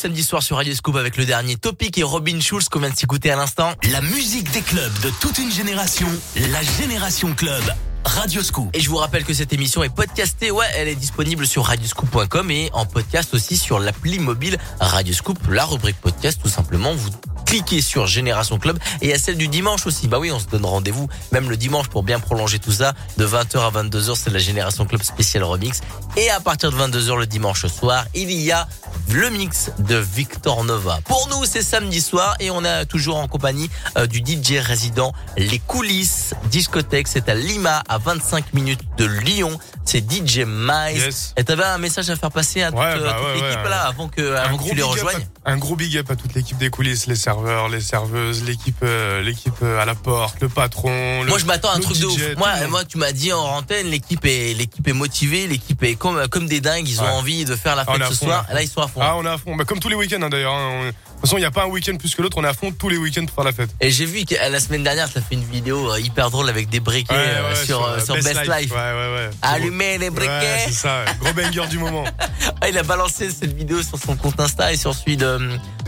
samedi 0.03 0.25
soir 0.25 0.43
sur 0.43 0.57
Radio 0.57 0.75
Scoop 0.75 0.97
avec 0.97 1.17
le 1.17 1.25
dernier 1.25 1.55
Topic 1.55 1.97
et 1.97 2.03
Robin 2.03 2.41
Schulz 2.41 2.69
qu'on 2.69 2.81
vient 2.81 2.91
de 2.91 2.97
s'écouter 2.97 3.31
à 3.31 3.37
l'instant. 3.37 3.71
La 3.93 4.01
musique 4.01 4.51
des 4.51 4.61
clubs 4.61 4.93
de 5.01 5.11
toute 5.21 5.39
une 5.39 5.53
génération, 5.53 6.09
la 6.51 6.61
Génération 6.61 7.33
Club. 7.37 7.63
Radio 8.05 8.43
Scoop. 8.43 8.69
Et 8.75 8.81
je 8.81 8.91
vous 8.91 8.97
rappelle 8.97 9.25
que 9.25 9.33
cette 9.33 9.53
émission 9.53 9.85
est 9.85 9.95
podcastée. 9.95 10.51
Ouais, 10.51 10.67
elle 10.77 10.89
est 10.89 10.97
disponible 10.97 11.47
sur 11.47 11.65
radioscoop.com 11.67 12.51
et 12.51 12.69
en 12.73 12.85
podcast 12.85 13.33
aussi 13.33 13.57
sur 13.57 13.79
l'appli 13.79 14.19
mobile 14.19 14.59
Radio 14.81 15.15
Scoop, 15.15 15.39
la 15.49 15.65
rubrique 15.65 16.01
podcast 16.01 16.41
tout 16.43 16.49
simplement. 16.49 16.93
Vous 16.95 17.11
cliquez 17.47 17.81
sur 17.81 18.07
Génération 18.07 18.59
Club 18.59 18.79
et 19.01 19.07
il 19.07 19.11
y 19.11 19.13
a 19.13 19.19
celle 19.19 19.37
du 19.37 19.47
dimanche 19.47 19.87
aussi. 19.87 20.09
Bah 20.09 20.19
oui, 20.19 20.33
on 20.33 20.41
se 20.41 20.47
donne 20.47 20.65
rendez-vous 20.65 21.09
même 21.31 21.49
le 21.49 21.57
dimanche 21.57 21.89
pour 21.89 22.03
bien 22.03 22.19
prolonger 22.19 22.59
tout 22.59 22.73
ça. 22.73 22.95
De 23.19 23.27
20h 23.27 23.59
à 23.59 23.83
22h, 23.83 24.17
c'est 24.17 24.31
la 24.31 24.39
Génération 24.41 24.85
Club 24.85 25.03
spécial 25.03 25.45
remix. 25.45 25.81
Et 26.17 26.29
à 26.31 26.41
partir 26.41 26.73
de 26.73 26.77
22h 26.77 27.17
le 27.19 27.27
dimanche 27.27 27.67
soir, 27.67 28.07
il 28.15 28.33
y 28.33 28.51
a 28.51 28.67
le 29.11 29.31
mix 29.31 29.71
de 29.79 29.97
Victor 29.97 30.65
Nova. 30.65 31.01
Pour 31.05 31.29
nous, 31.31 31.45
c'est 31.45 31.63
samedi 31.63 32.01
soir 32.01 32.35
et 32.41 32.51
on 32.51 32.65
est 32.65 32.87
toujours 32.87 33.17
en 33.17 33.29
compagnie 33.29 33.71
euh, 33.97 34.07
du 34.07 34.19
DJ 34.19 34.59
résident 34.59 35.13
Les 35.37 35.59
Coulisses 35.59 36.35
Discothèque. 36.51 37.09
C'est 37.09 37.29
à 37.29 37.35
Lima, 37.35 37.83
à 37.89 37.99
25 37.99 38.55
minutes 38.55 38.83
de 38.97 39.05
Lyon. 39.05 39.59
C'est 39.93 40.11
DJ 40.11 40.47
Mice. 40.47 40.95
Yes. 41.05 41.35
Et 41.37 41.45
t'avais 41.45 41.65
un 41.65 41.77
message 41.77 42.09
à 42.09 42.17
faire 42.17 42.31
passer 42.31 42.63
à 42.63 42.71
toute, 42.71 42.79
Ouais, 42.81 42.87
euh, 42.87 43.01
bah 43.05 43.13
toute 43.19 43.27
ouais, 43.27 43.35
l'équipe 43.35 43.63
ouais. 43.63 43.69
là 43.69 43.83
avant 43.89 44.09
que, 44.09 44.35
avant 44.37 44.57
que 44.57 44.67
tu 44.71 44.75
les 44.75 44.83
rejoignes. 44.83 45.29
à- 45.45 45.51
un 45.53 45.59
gros 45.59 45.77
big 45.77 45.99
up 45.99 46.11
à 46.11 46.17
toute 46.17 46.33
l'équipe 46.35 46.57
des 46.57 46.71
coulisses, 46.71 47.07
les 47.09 47.15
serveurs, 47.15 47.69
les 47.69 47.83
serveuses, 47.83 48.43
l'équipe, 48.43 48.79
euh, 48.83 49.21
l'équipe 49.21 49.53
euh, 49.63 49.83
à 49.83 49.85
la 49.85 49.95
porte, 49.95 50.37
le 50.41 50.49
patron. 50.49 51.23
le- 51.25 51.29
Moi, 51.29 51.37
je 51.37 51.45
m'attends 51.45 51.69
à 51.73 51.77
un 51.77 51.81
truc 51.81 51.99
de 51.99 52.07
ouf. 52.07 52.37
Moi, 52.39 52.49
moi, 52.71 52.85
tu 52.87 52.97
m'as 52.97 53.13
dit 53.13 53.35
en 53.35 53.41
antenne, 53.43 53.89
l'équipe 53.89 54.25
est, 54.25 54.55
l'équipe 54.55 54.89
est 54.89 54.95
motivée, 54.95 55.47
l'équipe 55.47 55.83
est 55.83 55.97
comme, 55.97 56.27
comme 56.29 56.47
des 56.47 56.63
dingues. 56.63 56.89
Ils 56.89 57.03
ont 57.03 57.05
envie 57.05 57.45
de 57.45 57.55
faire 57.55 57.77
la 57.77 57.85
Ah, 57.87 57.93
fête 57.93 58.05
ce 58.09 58.15
fond, 58.15 58.27
soir. 58.27 58.47
Là, 58.49 58.55
fond. 58.57 58.63
ils 58.63 58.69
sont 58.69 58.81
à 58.81 58.89
fond. 58.89 59.01
Ah, 59.03 59.17
on 59.17 59.25
est 59.27 59.29
à 59.29 59.37
fond. 59.37 59.57
Bah, 59.57 59.65
comme 59.67 59.79
tous 59.81 59.91
les 59.91 59.95
week-ends 59.97 60.23
hein, 60.23 60.31
d'ailleurs. 60.31 60.55
hein. 60.55 60.71
On- 60.89 60.93
toute 61.23 61.31
façon, 61.31 61.37
il 61.37 61.41
n'y 61.41 61.47
a 61.47 61.51
pas 61.51 61.63
un 61.65 61.69
week-end 61.69 61.97
plus 61.97 62.15
que 62.15 62.23
l'autre. 62.23 62.37
On 62.39 62.45
est 62.45 62.49
à 62.49 62.53
fond 62.53 62.73
tous 62.73 62.89
les 62.89 62.97
week-ends 62.97 63.25
pour 63.27 63.35
faire 63.35 63.45
la 63.45 63.53
fête. 63.53 63.71
Et 63.81 63.91
j'ai 63.91 64.05
vu 64.05 64.25
que 64.25 64.35
la 64.35 64.61
semaine 64.61 64.83
dernière, 64.83 65.11
tu 65.11 65.19
as 65.19 65.21
fait 65.21 65.35
une 65.35 65.45
vidéo 65.45 65.93
euh, 65.93 66.01
hyper 66.01 66.31
drôle 66.31 66.49
avec 66.49 66.69
des 66.69 66.81
briquets 66.81 67.15
Ouais, 67.15 67.21
euh, 67.21 67.49
ouais, 67.51 67.65
sur, 67.65 67.85
euh, 67.85 68.01
sur 68.01 68.15
Best, 68.15 68.29
Life. 68.47 68.71
Ouais, 68.73 68.77
ouais, 68.77 69.15
ouais. 69.17 69.31
Allumer 69.43 69.99
les 69.99 70.11
briquets. 70.11 70.65
C'est 70.67 70.73
ça. 70.73 71.05
Gros 71.21 71.33
banger 71.33 71.67
du 71.69 71.79
moment. 71.79 72.05
Il 72.69 72.77
a 72.79 72.83
balancé 72.83 73.31
cette 73.31 73.53
vidéo 73.57 73.83
sur 73.83 73.99
son 73.99 74.17
compte 74.17 74.39
Insta 74.41 74.73
et 74.73 74.77
sur 74.77 74.95
celui 74.95 75.17
de, 75.17 75.39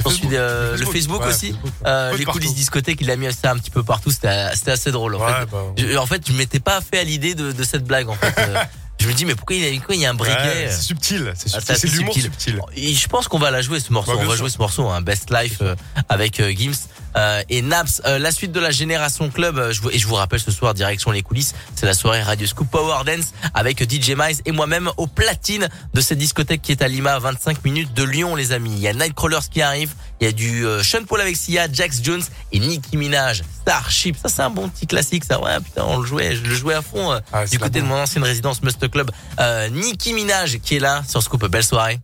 sur 0.00 0.12
celui 0.12 0.28
de, 0.28 0.36
euh, 0.36 0.72
le 0.72 0.78
Facebook. 0.86 0.92
Facebook 0.92 1.26
aussi. 1.26 1.52
Facebook. 1.52 1.72
Euh, 1.86 2.16
les 2.16 2.24
partout. 2.24 2.38
coulisses 2.38 2.54
discothèque, 2.54 2.98
il 3.00 3.10
a 3.10 3.16
mis 3.16 3.32
ça 3.32 3.50
un 3.52 3.56
petit 3.58 3.70
peu 3.70 3.82
partout. 3.82 4.10
C'était, 4.10 4.54
c'était 4.54 4.72
assez 4.72 4.90
drôle. 4.92 5.14
En 5.16 5.20
Ouais, 5.24 5.32
fait, 5.40 5.46
bah, 5.50 5.58
je, 5.76 5.96
en 5.96 6.06
fait, 6.06 6.22
je 6.26 6.32
m'étais 6.32 6.60
pas 6.60 6.80
fait 6.80 7.00
à 7.00 7.04
l'idée 7.04 7.34
de, 7.34 7.52
de 7.52 7.64
cette 7.64 7.84
blague. 7.84 8.08
En 8.08 8.14
fait, 8.14 8.34
Euh, 8.38 8.62
je 9.04 9.08
me 9.08 9.14
dis 9.14 9.24
mais 9.26 9.34
pourquoi 9.34 9.54
il 9.56 9.62
y 9.62 9.68
a, 9.68 9.76
pourquoi 9.78 9.94
il 9.94 10.00
y 10.00 10.06
a 10.06 10.10
un 10.10 10.14
briquet 10.14 10.34
Ouais, 10.36 10.68
c'est 10.70 10.82
subtil. 10.82 11.32
C'est 11.36 11.50
Ah, 11.54 11.60
subtil. 11.60 11.76
c'est 11.78 11.88
l'humour 11.98 12.14
subtil. 12.14 12.32
subtil. 12.32 12.60
Et 12.76 12.92
je 12.94 13.08
pense 13.08 13.28
qu'on 13.28 13.38
va 13.38 13.50
la 13.50 13.60
jouer 13.62 13.78
ce 13.80 13.92
morceau. 13.92 14.12
On 14.12 14.16
va 14.16 14.22
sûr. 14.24 14.36
jouer 14.36 14.50
ce 14.50 14.58
morceau, 14.58 14.88
hein, 14.88 15.00
Best 15.02 15.30
Life 15.30 15.58
euh, 15.60 15.74
avec 16.08 16.40
euh, 16.40 16.50
Gims 16.50 16.72
euh, 17.16 17.42
et 17.48 17.62
Naps. 17.62 18.02
Euh, 18.06 18.18
la 18.18 18.30
suite 18.30 18.52
de 18.52 18.60
la 18.60 18.70
Génération 18.70 19.30
Club. 19.30 19.58
euh, 19.58 19.72
je 19.72 19.80
vous, 19.80 19.90
et 19.90 19.98
je 19.98 20.06
vous 20.06 20.14
rappelle 20.14 20.40
ce 20.40 20.50
soir 20.50 20.74
direction 20.74 21.10
les 21.10 21.22
coulisses, 21.22 21.54
c'est 21.74 21.86
la 21.86 21.94
soirée 21.94 22.22
Radio 22.22 22.46
Scoop 22.46 22.70
Power 22.70 23.04
Dance 23.04 23.32
avec 23.54 23.82
DJ 23.82 24.14
Mize 24.16 24.42
et 24.44 24.52
moi-même 24.52 24.90
au 24.96 25.06
platine 25.06 25.68
de 25.92 26.00
cette 26.00 26.18
discothèque 26.18 26.62
qui 26.62 26.72
est 26.72 26.82
à 26.82 26.88
Lima, 26.88 27.14
à 27.14 27.18
25 27.18 27.64
minutes 27.64 27.94
de 27.94 28.02
Lyon, 28.04 28.34
les 28.34 28.52
amis. 28.52 28.72
Il 28.74 28.80
y 28.80 28.88
a 28.88 28.92
Nightcrawlers 28.94 29.48
qui 29.50 29.62
arrive, 29.62 29.92
il 30.20 30.24
y 30.24 30.28
a 30.28 30.32
du 30.32 30.66
euh, 30.66 30.82
Sean 30.82 31.04
Paul 31.04 31.20
avec 31.20 31.36
Sia, 31.36 31.66
Jax 31.72 32.00
Jones 32.02 32.22
et 32.52 32.58
Nicki 32.58 32.96
Minaj, 32.96 33.42
Starship. 33.62 34.16
Ça 34.16 34.28
c'est 34.28 34.42
un 34.42 34.50
bon 34.50 34.68
petit 34.68 34.86
classique, 34.86 35.24
ça. 35.24 35.40
Ouais, 35.40 35.58
putain, 35.60 35.84
on 35.86 35.98
le 35.98 36.06
jouait, 36.06 36.34
je 36.36 36.42
le 36.42 36.54
jouais 36.54 36.74
à 36.74 36.82
fond 36.82 37.12
euh, 37.12 37.20
Ah, 37.32 37.44
du 37.46 37.58
côté 37.58 37.80
de 37.80 37.86
mon 37.86 37.96
ancienne 37.96 38.24
résidence 38.24 38.62
Must 38.62 38.90
Club. 38.90 39.10
Euh, 39.40 39.68
Nicki 39.68 40.12
Minaj 40.14 40.58
qui 40.60 40.76
est 40.76 40.80
là 40.80 41.02
sur 41.08 41.22
Scoop. 41.22 41.44
Belle 41.46 41.64
soirée. 41.64 41.98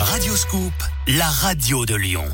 Radio 0.00 0.34
Scoop, 0.36 0.72
la 1.06 1.28
radio 1.28 1.84
de 1.86 1.94
Lyon. 1.94 2.24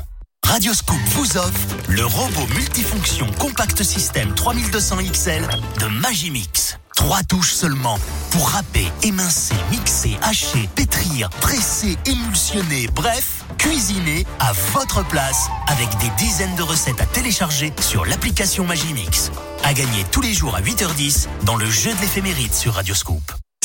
Radio 0.43 0.73
Scoop 0.73 0.99
vous 1.15 1.37
offre 1.37 1.67
le 1.89 2.05
robot 2.05 2.47
multifonction 2.55 3.27
compact 3.39 3.81
système 3.83 4.33
3200 4.33 4.97
XL 5.11 5.47
de 5.79 5.87
Magimix. 5.87 6.77
Trois 6.95 7.23
touches 7.23 7.53
seulement 7.53 7.97
pour 8.31 8.49
râper, 8.49 8.87
émincer, 9.01 9.55
mixer, 9.71 10.15
hacher, 10.21 10.69
pétrir, 10.75 11.29
presser, 11.41 11.97
émulsionner, 12.05 12.87
bref, 12.93 13.43
cuisiner 13.57 14.25
à 14.39 14.53
votre 14.73 15.05
place 15.07 15.47
avec 15.67 15.89
des 15.97 16.09
dizaines 16.23 16.55
de 16.55 16.61
recettes 16.61 17.01
à 17.01 17.05
télécharger 17.07 17.73
sur 17.79 18.05
l'application 18.05 18.65
Magimix. 18.65 19.31
À 19.63 19.73
gagner 19.73 20.05
tous 20.11 20.21
les 20.21 20.33
jours 20.33 20.55
à 20.55 20.61
8h10 20.61 21.27
dans 21.45 21.55
le 21.55 21.69
jeu 21.69 21.93
de 21.93 22.01
l'éphéméride 22.01 22.53
sur 22.53 22.73
Radio 22.73 22.93
Scoop. 22.93 23.23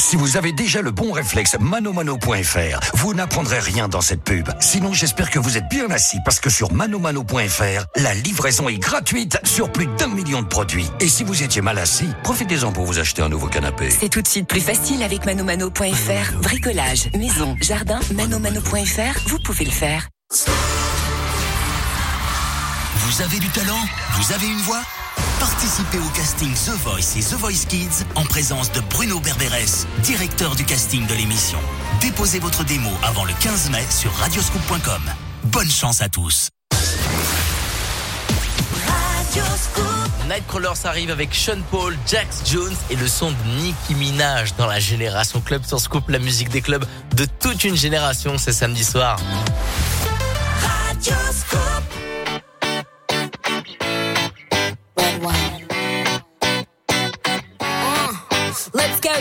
Si 0.08 0.16
vous 0.16 0.38
avez 0.38 0.52
déjà 0.52 0.80
le 0.80 0.90
bon 0.90 1.12
réflexe 1.12 1.58
manomano.fr, 1.60 2.80
vous 2.94 3.12
n'apprendrez 3.12 3.58
rien 3.58 3.88
dans 3.88 4.00
cette 4.00 4.24
pub. 4.24 4.48
Sinon, 4.58 4.94
j'espère 4.94 5.28
que 5.28 5.38
vous 5.38 5.58
êtes 5.58 5.68
bien 5.68 5.90
assis 5.90 6.16
parce 6.24 6.40
que 6.40 6.48
sur 6.48 6.72
manomano.fr, 6.72 7.84
la 7.96 8.14
livraison 8.14 8.70
est 8.70 8.78
gratuite 8.78 9.38
sur 9.44 9.70
plus 9.70 9.86
d'un 9.98 10.08
million 10.08 10.40
de 10.40 10.46
produits. 10.46 10.86
Et 11.00 11.08
si 11.08 11.24
vous 11.24 11.42
étiez 11.42 11.60
mal 11.60 11.78
assis, 11.78 12.08
profitez-en 12.22 12.72
pour 12.72 12.86
vous 12.86 12.98
acheter 12.98 13.20
un 13.20 13.28
nouveau 13.28 13.48
canapé. 13.48 13.90
C'est 13.90 14.08
tout 14.08 14.22
de 14.22 14.28
suite 14.28 14.48
plus 14.48 14.62
facile 14.62 15.02
avec 15.02 15.26
manomano.fr. 15.26 16.38
Bricolage, 16.40 17.10
maison, 17.12 17.54
jardin, 17.60 18.00
manomano.fr, 18.14 19.28
vous 19.28 19.38
pouvez 19.44 19.66
le 19.66 19.70
faire. 19.70 20.08
Vous 22.94 23.20
avez 23.20 23.38
du 23.38 23.48
talent? 23.50 23.84
Vous 24.12 24.32
avez 24.32 24.46
une 24.46 24.62
voix? 24.62 24.80
Participez 25.40 25.98
au 25.98 26.08
casting 26.16 26.52
The 26.52 26.80
Voice 26.82 27.16
et 27.16 27.20
The 27.20 27.34
Voice 27.34 27.66
Kids 27.68 28.04
en 28.16 28.24
présence 28.24 28.72
de 28.72 28.80
Bruno 28.80 29.20
Berberes, 29.20 29.86
directeur 30.02 30.56
du 30.56 30.64
casting 30.64 31.06
de 31.06 31.14
l'émission. 31.14 31.58
Déposez 32.00 32.40
votre 32.40 32.64
démo 32.64 32.90
avant 33.04 33.24
le 33.24 33.32
15 33.40 33.70
mai 33.70 33.84
sur 33.88 34.12
radioscoop.com. 34.14 35.02
Bonne 35.44 35.70
chance 35.70 36.02
à 36.02 36.08
tous. 36.08 36.48
Nightcrawlers 40.28 40.84
arrive 40.84 41.10
avec 41.10 41.34
Sean 41.34 41.60
Paul, 41.70 41.96
Jax 42.06 42.42
Jones 42.44 42.74
et 42.90 42.96
le 42.96 43.06
son 43.06 43.30
de 43.30 43.62
Nicki 43.62 43.94
Minaj 43.94 44.54
dans 44.56 44.66
la 44.66 44.80
Génération 44.80 45.40
Club 45.40 45.64
sur 45.64 45.80
Scoop, 45.80 46.08
la 46.08 46.18
musique 46.18 46.50
des 46.50 46.60
clubs 46.60 46.84
de 47.14 47.26
toute 47.40 47.64
une 47.64 47.76
génération, 47.76 48.36
c'est 48.38 48.52
samedi 48.52 48.84
soir. 48.84 49.18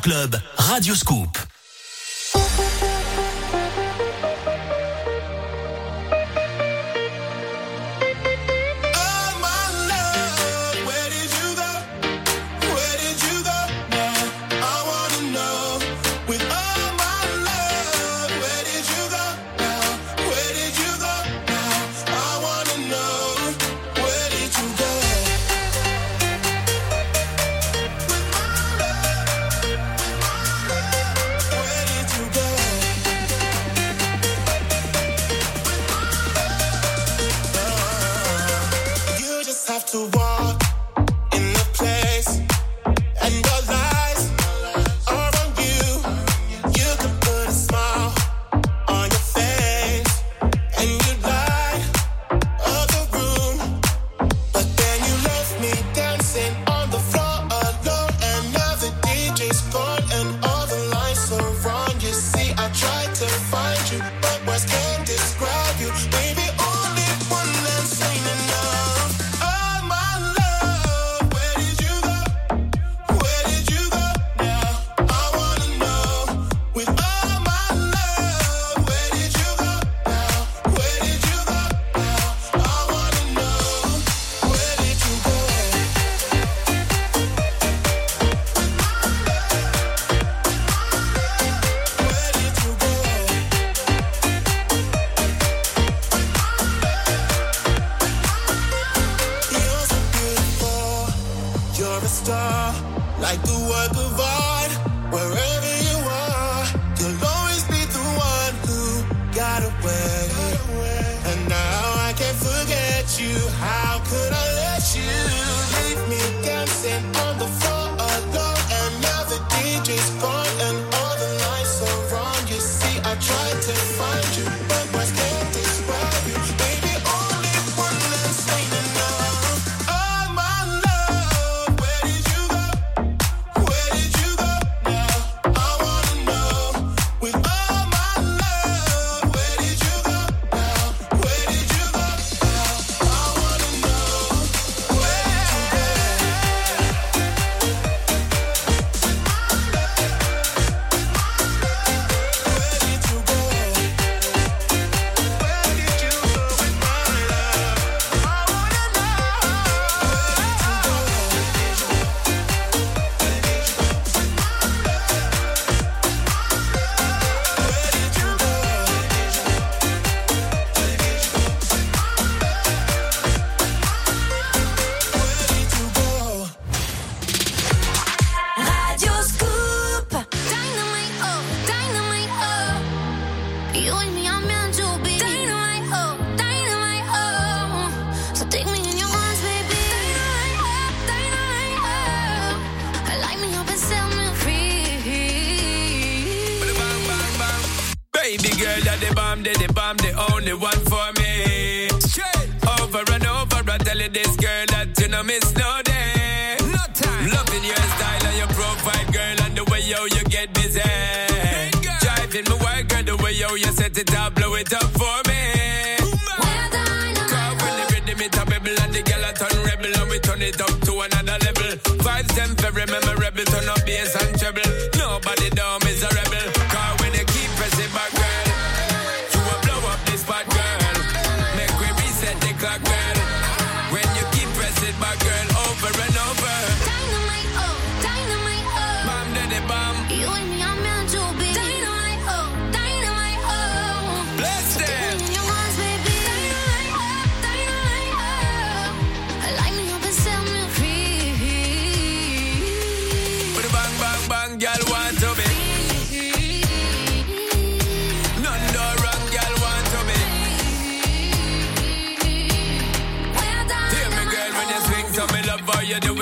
Club, 0.00 0.38
Radio 0.56 0.94
Scoop. 0.94 1.41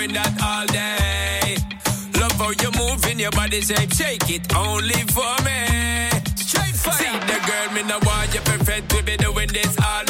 with 0.01 0.13
that 0.13 0.33
all 0.43 0.67
day. 0.67 1.57
Love 2.19 2.33
how 2.33 2.51
you 2.63 2.71
moving 2.79 3.19
your 3.19 3.31
body 3.33 3.61
shape, 3.61 3.93
shake 3.93 4.31
it 4.31 4.45
only 4.57 5.01
for 5.13 5.35
me. 5.45 6.09
Straight 6.37 6.77
fire. 6.77 6.97
See 7.01 7.19
the 7.29 7.39
girl, 7.47 7.69
me 7.75 7.83
no 7.83 7.99
want 8.07 8.33
you 8.35 8.41
perfect, 8.41 8.93
we 8.95 9.03
be 9.03 9.17
doing 9.17 9.49
this 9.49 9.77
all 9.79 10.10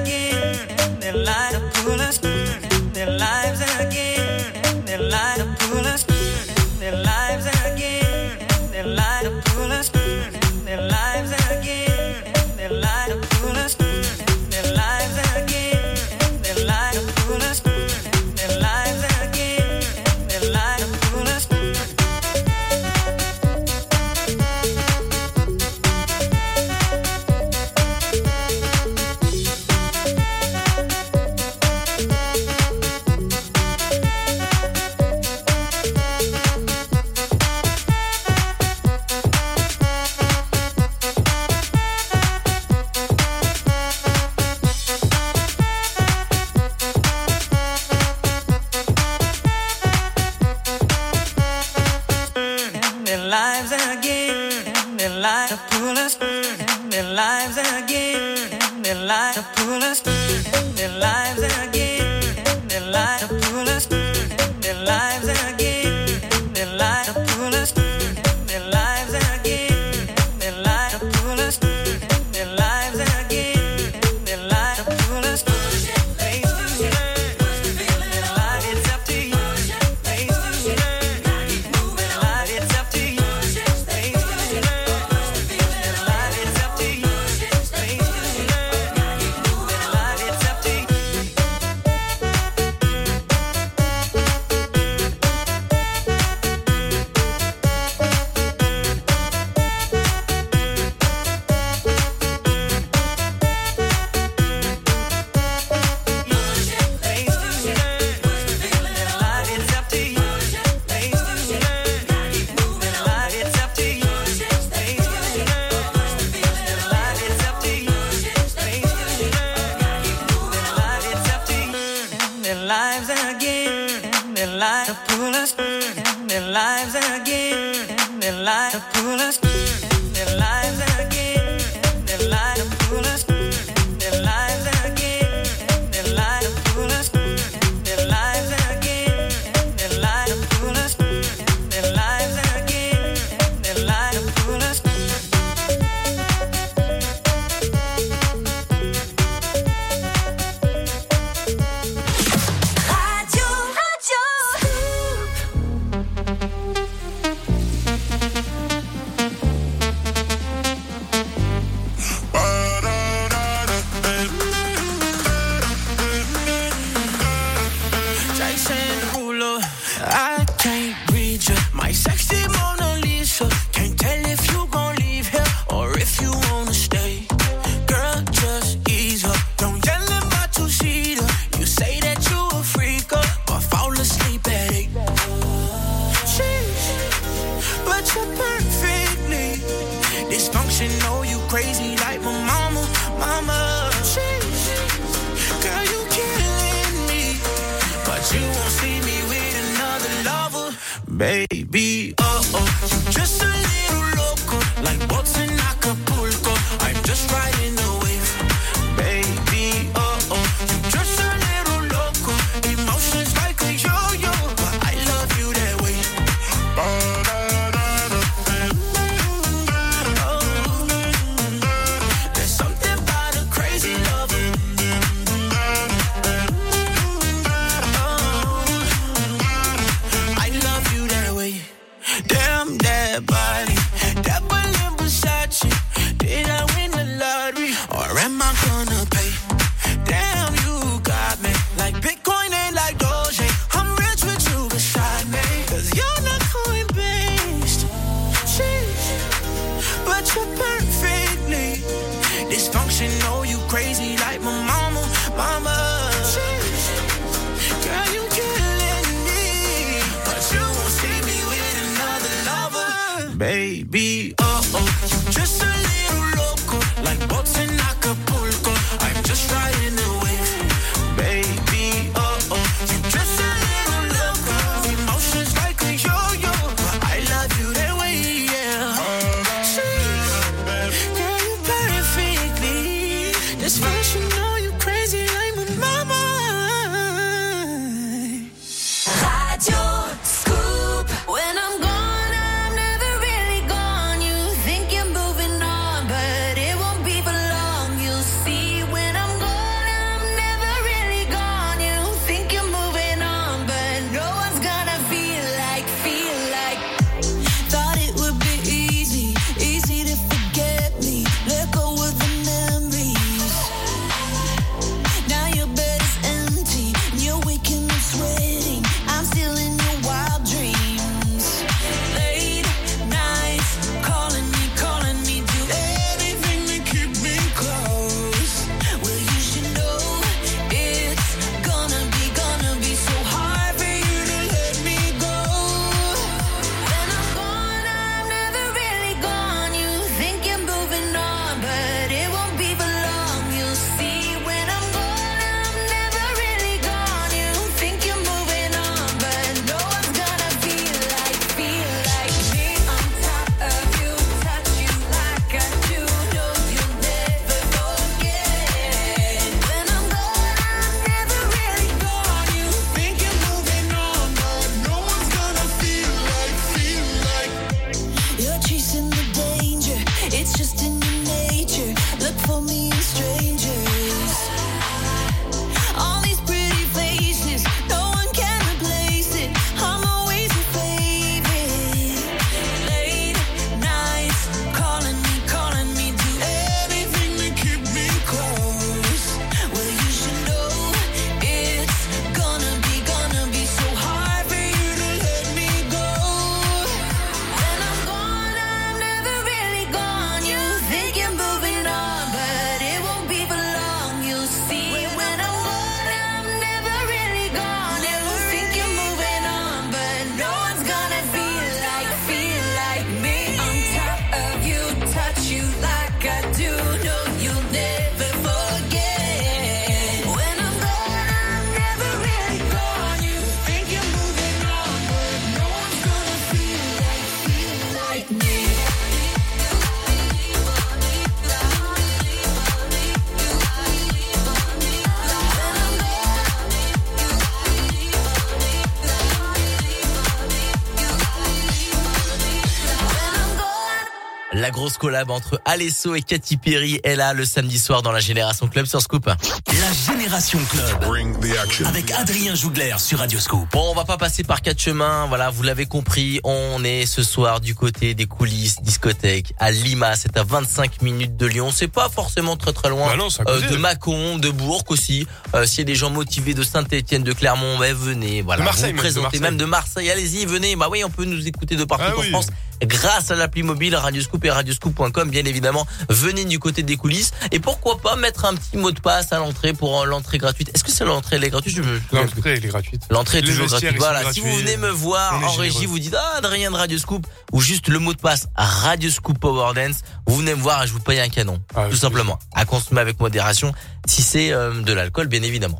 Collab 445.01 445.31
entre 445.31 445.59
Alesso 445.65 446.13
et 446.13 446.21
Katy 446.21 446.57
Perry 446.57 446.99
est 447.03 447.15
là 447.15 447.33
le 447.33 447.43
samedi 447.43 447.79
soir 447.79 448.03
dans 448.03 448.11
la 448.11 448.19
Génération 448.19 448.67
Club 448.67 448.85
sur 448.85 449.01
Scoop. 449.01 449.25
La 449.25 450.13
Génération 450.13 450.59
Club. 450.69 451.87
Avec 451.87 452.11
Adrien 452.11 452.53
Jougler 452.53 452.93
sur 452.99 453.17
Radio 453.17 453.39
Scoop. 453.39 453.67
Bon, 453.71 453.89
on 453.89 453.95
va 453.95 454.05
pas 454.05 454.17
passer 454.17 454.43
par 454.43 454.61
quatre 454.61 454.79
chemins. 454.79 455.25
Voilà, 455.25 455.49
vous 455.49 455.63
l'avez 455.63 455.87
compris. 455.87 456.39
On 456.43 456.83
est 456.83 457.07
ce 457.07 457.23
soir 457.23 457.61
du 457.61 457.73
côté 457.73 458.13
des 458.13 458.27
coulisses 458.27 458.83
discothèque 458.83 459.53
à 459.57 459.71
Lima. 459.71 460.15
C'est 460.15 460.37
à 460.37 460.43
25 460.43 461.01
minutes 461.01 461.35
de 461.35 461.47
Lyon. 461.47 461.71
C'est 461.73 461.87
pas 461.87 462.07
forcément 462.07 462.55
très 462.55 462.71
très 462.71 462.89
loin 462.89 463.07
Bah 463.07 463.15
non, 463.17 463.29
euh, 463.47 463.71
de 463.71 463.77
Mâcon, 463.77 464.37
de 464.37 464.51
Bourg 464.51 464.83
aussi. 464.89 465.25
Euh, 465.55 465.65
S'il 465.65 465.79
y 465.79 465.81
a 465.81 465.85
des 465.85 465.95
gens 465.95 466.11
motivés 466.11 466.53
de 466.53 466.61
Saint-Étienne, 466.61 467.23
de 467.23 467.33
Clermont, 467.33 467.79
bah, 467.79 467.91
venez. 467.91 468.43
Voilà, 468.43 468.59
De 468.59 468.65
Marseille 468.65 468.91
vous 468.91 468.97
même, 468.97 468.97
de 468.97 469.01
présentez 469.01 469.23
Marseille. 469.23 469.41
même 469.41 469.57
de 469.57 469.65
Marseille. 469.65 470.11
Allez-y, 470.11 470.45
venez. 470.45 470.75
Bah 470.75 470.89
oui, 470.91 471.03
on 471.03 471.09
peut 471.09 471.25
nous 471.25 471.47
écouter 471.47 471.75
de 471.75 471.85
partout 471.85 472.03
Ah 472.07 472.17
en 472.17 472.21
oui. 472.21 472.29
France 472.29 472.47
grâce 472.85 473.31
à 473.31 473.35
l'appli 473.35 473.63
mobile 473.63 473.95
Radioscoop 473.95 474.43
et 474.45 474.51
radioscoop.com 474.51 475.29
bien 475.29 475.45
évidemment. 475.45 475.85
Venez 476.09 476.45
du 476.45 476.59
côté 476.59 476.83
des 476.83 476.97
coulisses 476.97 477.31
et 477.51 477.59
pourquoi 477.59 477.99
pas 477.99 478.15
mettre 478.15 478.45
un 478.45 478.55
petit 478.55 478.77
mot 478.77 478.91
de 478.91 478.99
passe 478.99 479.31
à 479.33 479.39
l'entrée 479.39 479.73
pour 479.73 480.05
l'entrée 480.05 480.37
gratuite. 480.37 480.71
Est-ce 480.73 480.83
que 480.83 480.91
c'est 480.91 481.05
l'entrée 481.05 481.35
elle 481.37 481.43
est 481.43 481.49
gratuite? 481.49 481.79
L'entrée, 482.11 482.53
elle 482.53 482.65
est 482.65 482.67
gratuite. 482.67 483.03
L'entrée 483.09 483.39
est 483.39 483.41
toujours 483.43 483.67
gratuite. 483.67 483.97
Voilà, 483.97 484.31
si 484.33 484.41
vous 484.41 484.55
venez 484.55 484.77
me 484.77 484.89
voir 484.89 485.41
en 485.43 485.53
régie, 485.53 485.85
vous 485.85 485.99
dites 485.99 486.15
ah 486.17 486.37
Adrien 486.37 486.71
de 486.71 486.75
Radio 486.75 486.97
Scoop 486.97 487.25
ou 487.51 487.61
juste 487.61 487.87
le 487.87 487.99
mot 487.99 488.13
de 488.13 488.19
passe 488.19 488.47
Radio 488.55 489.09
Scoop 489.09 489.39
Power 489.39 489.73
Dance, 489.75 490.01
vous 490.27 490.37
venez 490.37 490.55
me 490.55 490.61
voir 490.61 490.83
et 490.83 490.87
je 490.87 490.93
vous 490.93 490.99
paye 490.99 491.19
un 491.19 491.29
canon, 491.29 491.61
Ah, 491.75 491.87
tout 491.89 491.95
simplement. 491.95 492.39
À 492.53 492.65
consommer 492.65 493.01
avec 493.01 493.19
modération, 493.19 493.73
si 494.07 494.21
c'est 494.21 494.51
euh, 494.51 494.81
de 494.81 494.93
l'alcool, 494.93 495.27
bien 495.27 495.43
évidemment. 495.43 495.79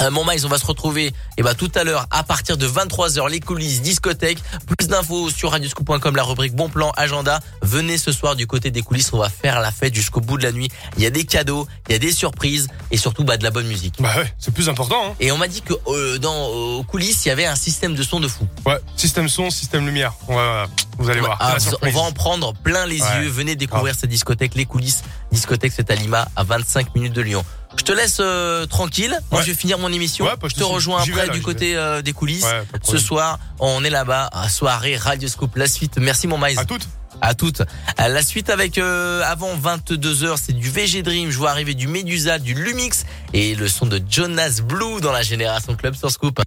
Euh, 0.00 0.10
mon 0.10 0.24
Miles, 0.24 0.46
on 0.46 0.48
va 0.48 0.58
se 0.58 0.66
retrouver 0.66 1.12
eh 1.36 1.42
ben, 1.42 1.54
tout 1.54 1.70
à 1.74 1.84
l'heure 1.84 2.06
à 2.10 2.22
partir 2.22 2.56
de 2.56 2.66
23h, 2.66 3.28
les 3.30 3.40
coulisses, 3.40 3.82
discothèque. 3.82 4.38
Plus 4.78 4.88
d'infos 4.88 5.30
sur 5.30 5.50
radioscoop.com, 5.50 6.16
la 6.16 6.22
rubrique 6.22 6.54
bon 6.54 6.68
plan, 6.68 6.90
agenda. 6.96 7.40
Venez 7.62 7.98
ce 7.98 8.12
soir 8.12 8.36
du 8.36 8.46
côté 8.46 8.70
des 8.70 8.82
coulisses, 8.82 9.12
on 9.12 9.18
va 9.18 9.28
faire 9.28 9.60
la 9.60 9.70
fête 9.70 9.94
jusqu'au 9.94 10.20
bout 10.20 10.38
de 10.38 10.42
la 10.42 10.52
nuit. 10.52 10.68
Il 10.96 11.02
y 11.02 11.06
a 11.06 11.10
des 11.10 11.24
cadeaux, 11.24 11.66
il 11.88 11.92
y 11.92 11.94
a 11.94 11.98
des 11.98 12.12
surprises 12.12 12.68
et 12.90 12.96
surtout 12.96 13.24
bah, 13.24 13.36
de 13.36 13.44
la 13.44 13.50
bonne 13.50 13.66
musique. 13.66 13.96
Bah 14.00 14.12
ouais, 14.16 14.32
c'est 14.38 14.54
plus 14.54 14.68
important. 14.68 15.10
Hein. 15.10 15.14
Et 15.20 15.32
on 15.32 15.36
m'a 15.38 15.48
dit 15.48 15.62
que 15.62 15.74
euh, 15.88 16.18
dans 16.18 16.46
aux 16.46 16.82
coulisses, 16.84 17.24
il 17.26 17.28
y 17.28 17.32
avait 17.32 17.46
un 17.46 17.56
système 17.56 17.94
de 17.94 18.02
son 18.02 18.20
de 18.20 18.28
fou. 18.28 18.46
Ouais, 18.66 18.78
système 18.96 19.28
son, 19.28 19.50
système 19.50 19.84
lumière. 19.84 20.14
On 20.28 20.36
va, 20.36 20.66
vous 20.98 21.10
allez 21.10 21.20
voir. 21.20 21.36
Ah, 21.40 21.56
on 21.82 21.90
va 21.90 22.00
en 22.00 22.12
prendre 22.12 22.54
plein 22.54 22.86
les 22.86 23.00
Ouais. 23.00 23.22
yeux. 23.22 23.28
Venez 23.28 23.56
découvrir 23.56 23.94
cette 23.94 24.10
discothèque, 24.10 24.54
les 24.54 24.66
coulisses. 24.66 25.02
Discothèque, 25.32 25.72
c'est 25.74 25.90
à 25.90 25.94
Lima, 25.94 26.28
à 26.36 26.44
25 26.44 26.94
minutes 26.94 27.12
de 27.12 27.22
Lyon. 27.22 27.44
Je 27.80 27.84
te 27.86 27.92
laisse 27.92 28.18
euh, 28.20 28.66
tranquille. 28.66 29.18
Moi, 29.30 29.40
Ouais. 29.40 29.46
je 29.46 29.52
vais 29.52 29.56
finir 29.56 29.78
mon 29.78 29.90
émission. 29.90 30.26
Ouais, 30.26 30.32
je 30.44 30.54
te 30.54 30.62
rejoins 30.62 31.00
après 31.00 31.26
là, 31.26 31.28
du 31.28 31.40
côté 31.40 31.74
euh, 31.76 32.02
des 32.02 32.12
coulisses. 32.12 32.44
Ouais, 32.44 32.62
pas 32.70 32.76
de 32.76 32.84
Ce 32.84 32.98
soir, 32.98 33.38
on 33.58 33.82
est 33.82 33.88
là-bas 33.88 34.28
à 34.34 34.50
soirée 34.50 34.98
Radio 34.98 35.28
Scoop. 35.30 35.56
La 35.56 35.66
suite. 35.66 35.96
Merci 35.98 36.26
mon 36.26 36.36
Maïs. 36.36 36.58
À 36.58 36.66
toutes. 36.66 36.86
À 37.22 37.32
toutes. 37.34 37.62
À 37.96 38.10
La 38.10 38.22
suite 38.22 38.50
avec 38.50 38.76
euh, 38.76 39.22
avant 39.24 39.56
22h, 39.56 40.36
c'est 40.44 40.52
du 40.52 40.68
VG 40.68 41.00
Dream. 41.02 41.30
Je 41.30 41.38
vois 41.38 41.52
arriver 41.52 41.72
du 41.72 41.88
Medusa, 41.88 42.38
du 42.38 42.52
Lumix 42.52 43.06
et 43.32 43.54
le 43.54 43.66
son 43.66 43.86
de 43.86 43.98
Jonas 44.10 44.60
Blue 44.62 45.00
dans 45.00 45.12
la 45.12 45.22
Génération 45.22 45.74
Club 45.74 45.94
sur 45.94 46.10
Scoop. 46.10 46.38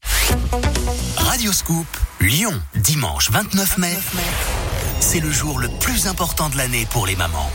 Radio 1.18 1.52
Scoop, 1.52 1.88
Lyon, 2.22 2.54
dimanche 2.76 3.32
29 3.32 3.80
mai. 3.80 3.98
C'est 5.00 5.20
le 5.20 5.32
jour 5.32 5.58
le 5.58 5.68
plus 5.80 6.06
important 6.06 6.50
de 6.50 6.58
l'année 6.58 6.88
pour 6.92 7.08
les 7.08 7.16
mamans. 7.16 7.50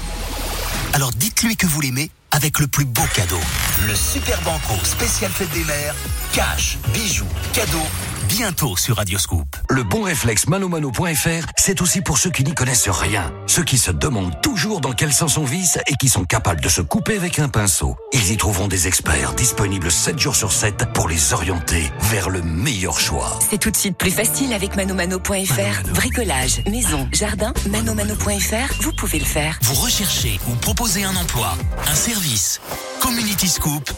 Alors 0.95 1.13
dites-lui 1.13 1.57
que 1.57 1.67
vous 1.67 1.81
l'aimez 1.81 2.11
avec 2.33 2.59
le 2.59 2.67
plus 2.67 2.85
beau 2.85 3.03
cadeau. 3.15 3.41
Le 3.87 3.95
Super 3.95 4.41
Banco 4.43 4.75
spécial 4.83 5.31
fête 5.31 5.51
des 5.53 5.65
mères. 5.65 5.95
Cash, 6.33 6.79
bijoux, 6.93 7.27
cadeaux. 7.53 7.87
Bientôt 8.29 8.77
sur 8.77 8.97
Radio 8.97 9.19
Scoop. 9.19 9.57
Le 9.71 9.83
bon 9.83 10.03
réflexe 10.03 10.49
manomano.fr, 10.49 11.47
c'est 11.57 11.81
aussi 11.81 12.03
pour 12.03 12.19
ceux 12.19 12.31
qui 12.31 12.45
n'y 12.45 12.55
connaissent 12.55 12.89
rien. 12.89 13.33
Ceux 13.47 13.65
qui 13.65 13.79
se 13.79 13.91
demandent 13.91 14.39
toujours 14.43 14.81
dans 14.81 14.93
quel 14.93 15.13
sens 15.13 15.39
on 15.39 15.45
visse 15.45 15.79
et 15.87 15.95
qui 15.95 16.09
sont 16.09 16.25
capables 16.25 16.61
de 16.61 16.69
se 16.69 16.83
couper 16.83 17.17
avec 17.17 17.39
un 17.39 17.49
pinceau. 17.49 17.97
Ils 18.13 18.31
y 18.31 18.37
trouveront 18.37 18.69
des 18.69 18.87
experts 18.87 19.33
disponibles 19.33 19.91
7 19.91 20.19
jours 20.19 20.37
sur 20.37 20.53
7 20.53 20.93
pour 20.93 21.09
les 21.09 21.33
orienter 21.33 21.91
vers 22.01 22.29
le 22.29 22.43
meilleur 22.43 23.01
choix. 23.01 23.39
C'est 23.49 23.59
tout 23.59 23.71
de 23.71 23.77
suite 23.77 23.97
plus 23.97 24.11
facile 24.11 24.53
avec 24.53 24.77
manomano.fr. 24.77 25.89
Bricolage, 25.95 26.63
maison, 26.71 27.09
jardin, 27.13 27.55
manomano.fr, 27.71 28.75
vous 28.83 28.93
pouvez 28.93 29.21
le 29.21 29.25
faire. 29.25 29.59
Vous 29.63 29.75
recherchez 29.75 30.39
ou 30.49 30.55
proposez 30.57 31.05
un 31.05 31.17
emploi, 31.17 31.57
un 31.87 31.95
service. 31.95 32.61
Community 33.01 33.49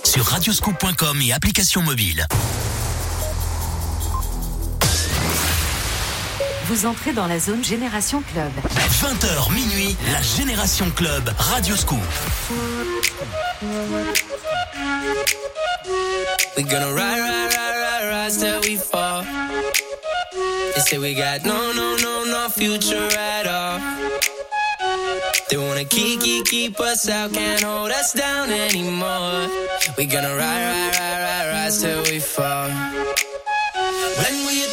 Sur 0.05 0.25
radioscoop.com 0.25 1.21
et 1.23 1.33
application 1.33 1.83
mobile. 1.83 2.27
Vous 6.67 6.87
entrez 6.87 7.13
dans 7.13 7.27
la 7.27 7.39
zone 7.39 7.65
Génération 7.65 8.23
Club. 8.33 8.51
20h 9.03 9.53
minuit, 9.53 9.97
la 10.13 10.23
Génération 10.23 10.91
Club 10.91 11.33
Radio 11.39 11.77
Scoop. 11.77 11.99
We 16.57 16.65
gonna 16.65 16.93
ride, 16.93 17.21
ride, 17.21 17.53
ride, 17.53 17.77
ride, 17.77 18.09
ride 18.11 18.33
till 18.33 18.61
we 18.63 18.77
fall. 18.77 19.25
They 20.75 20.81
say 20.81 20.99
we 20.99 21.15
got 21.15 21.45
no, 21.45 21.73
no, 21.73 21.97
no, 21.97 22.25
no 22.25 22.49
future 22.49 23.09
at 23.17 23.47
all. 23.47 24.40
They 25.51 25.57
wanna 25.57 25.85
keep, 25.85 26.21
keep, 26.21 26.47
keep 26.47 26.81
us 26.81 27.09
out, 27.09 27.33
can't 27.33 27.63
hold 27.63 27.91
us 27.91 28.13
down 28.13 28.51
anymore. 28.51 29.49
We 29.97 30.07
gonna 30.07 30.35
ride, 30.37 30.65
ride, 30.71 30.95
ride, 30.99 31.23
ride, 31.27 31.49
ride 31.53 31.73
till 31.73 32.03
we 32.05 32.21
fall. 32.21 32.69
When 34.21 34.35
we 34.47 34.61
hit 34.61 34.73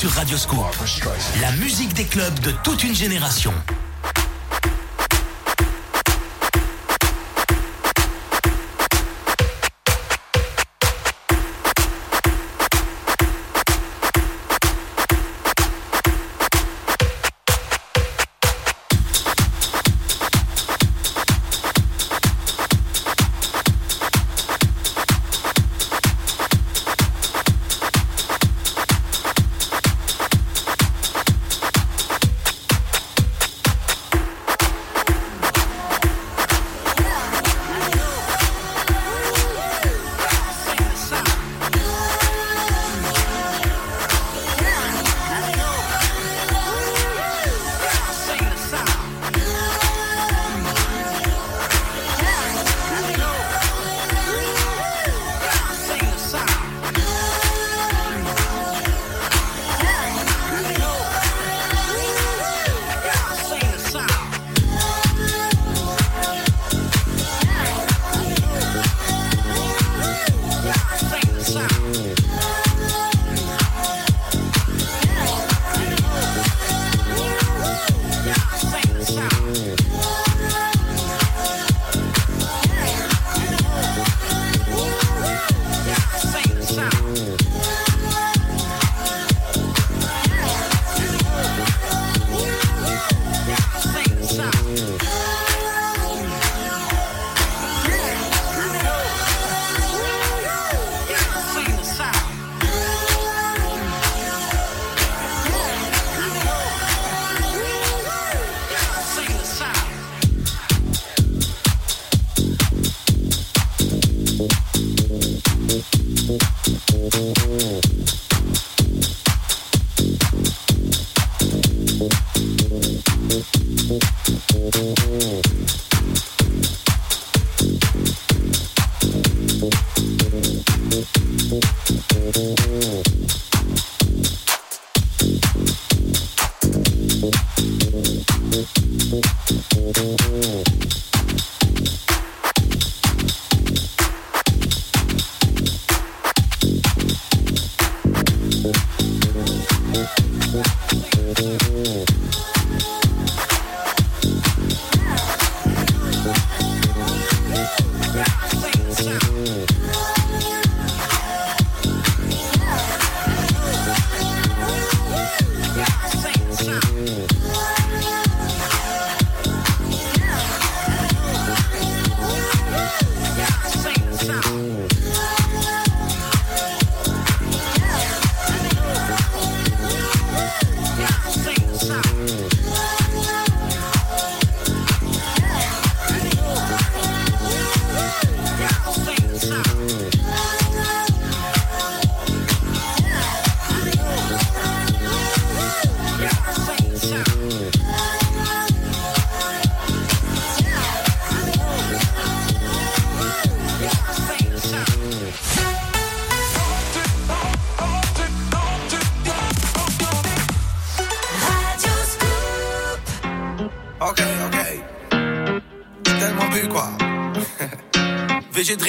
sur 0.00 0.12
Radio 0.12 0.38
Scoop. 0.38 0.64
La 1.42 1.52
musique 1.56 1.92
des 1.92 2.06
clubs 2.06 2.40
de 2.40 2.52
toute 2.64 2.84
une 2.84 2.94
génération. 2.94 3.52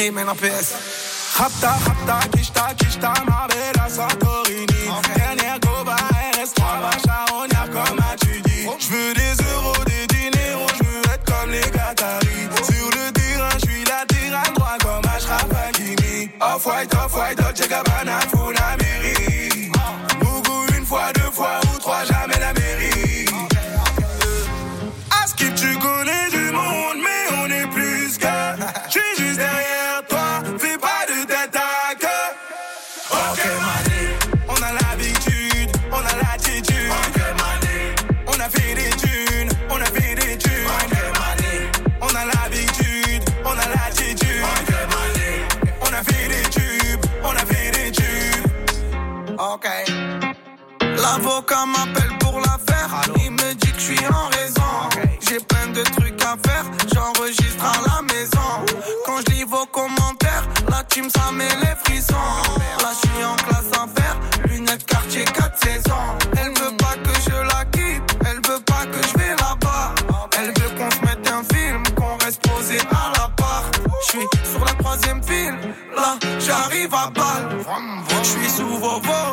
Bremen 0.01 0.29
APS. 0.29 0.90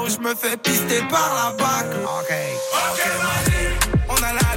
Je 0.08 0.18
me 0.20 0.34
fais 0.34 0.56
pister 0.56 1.00
par 1.10 1.30
la 1.34 1.52
bac. 1.56 1.86
Ok, 2.02 2.32
ok, 2.72 3.02
on 4.08 4.16
a 4.16 4.32
la 4.32 4.47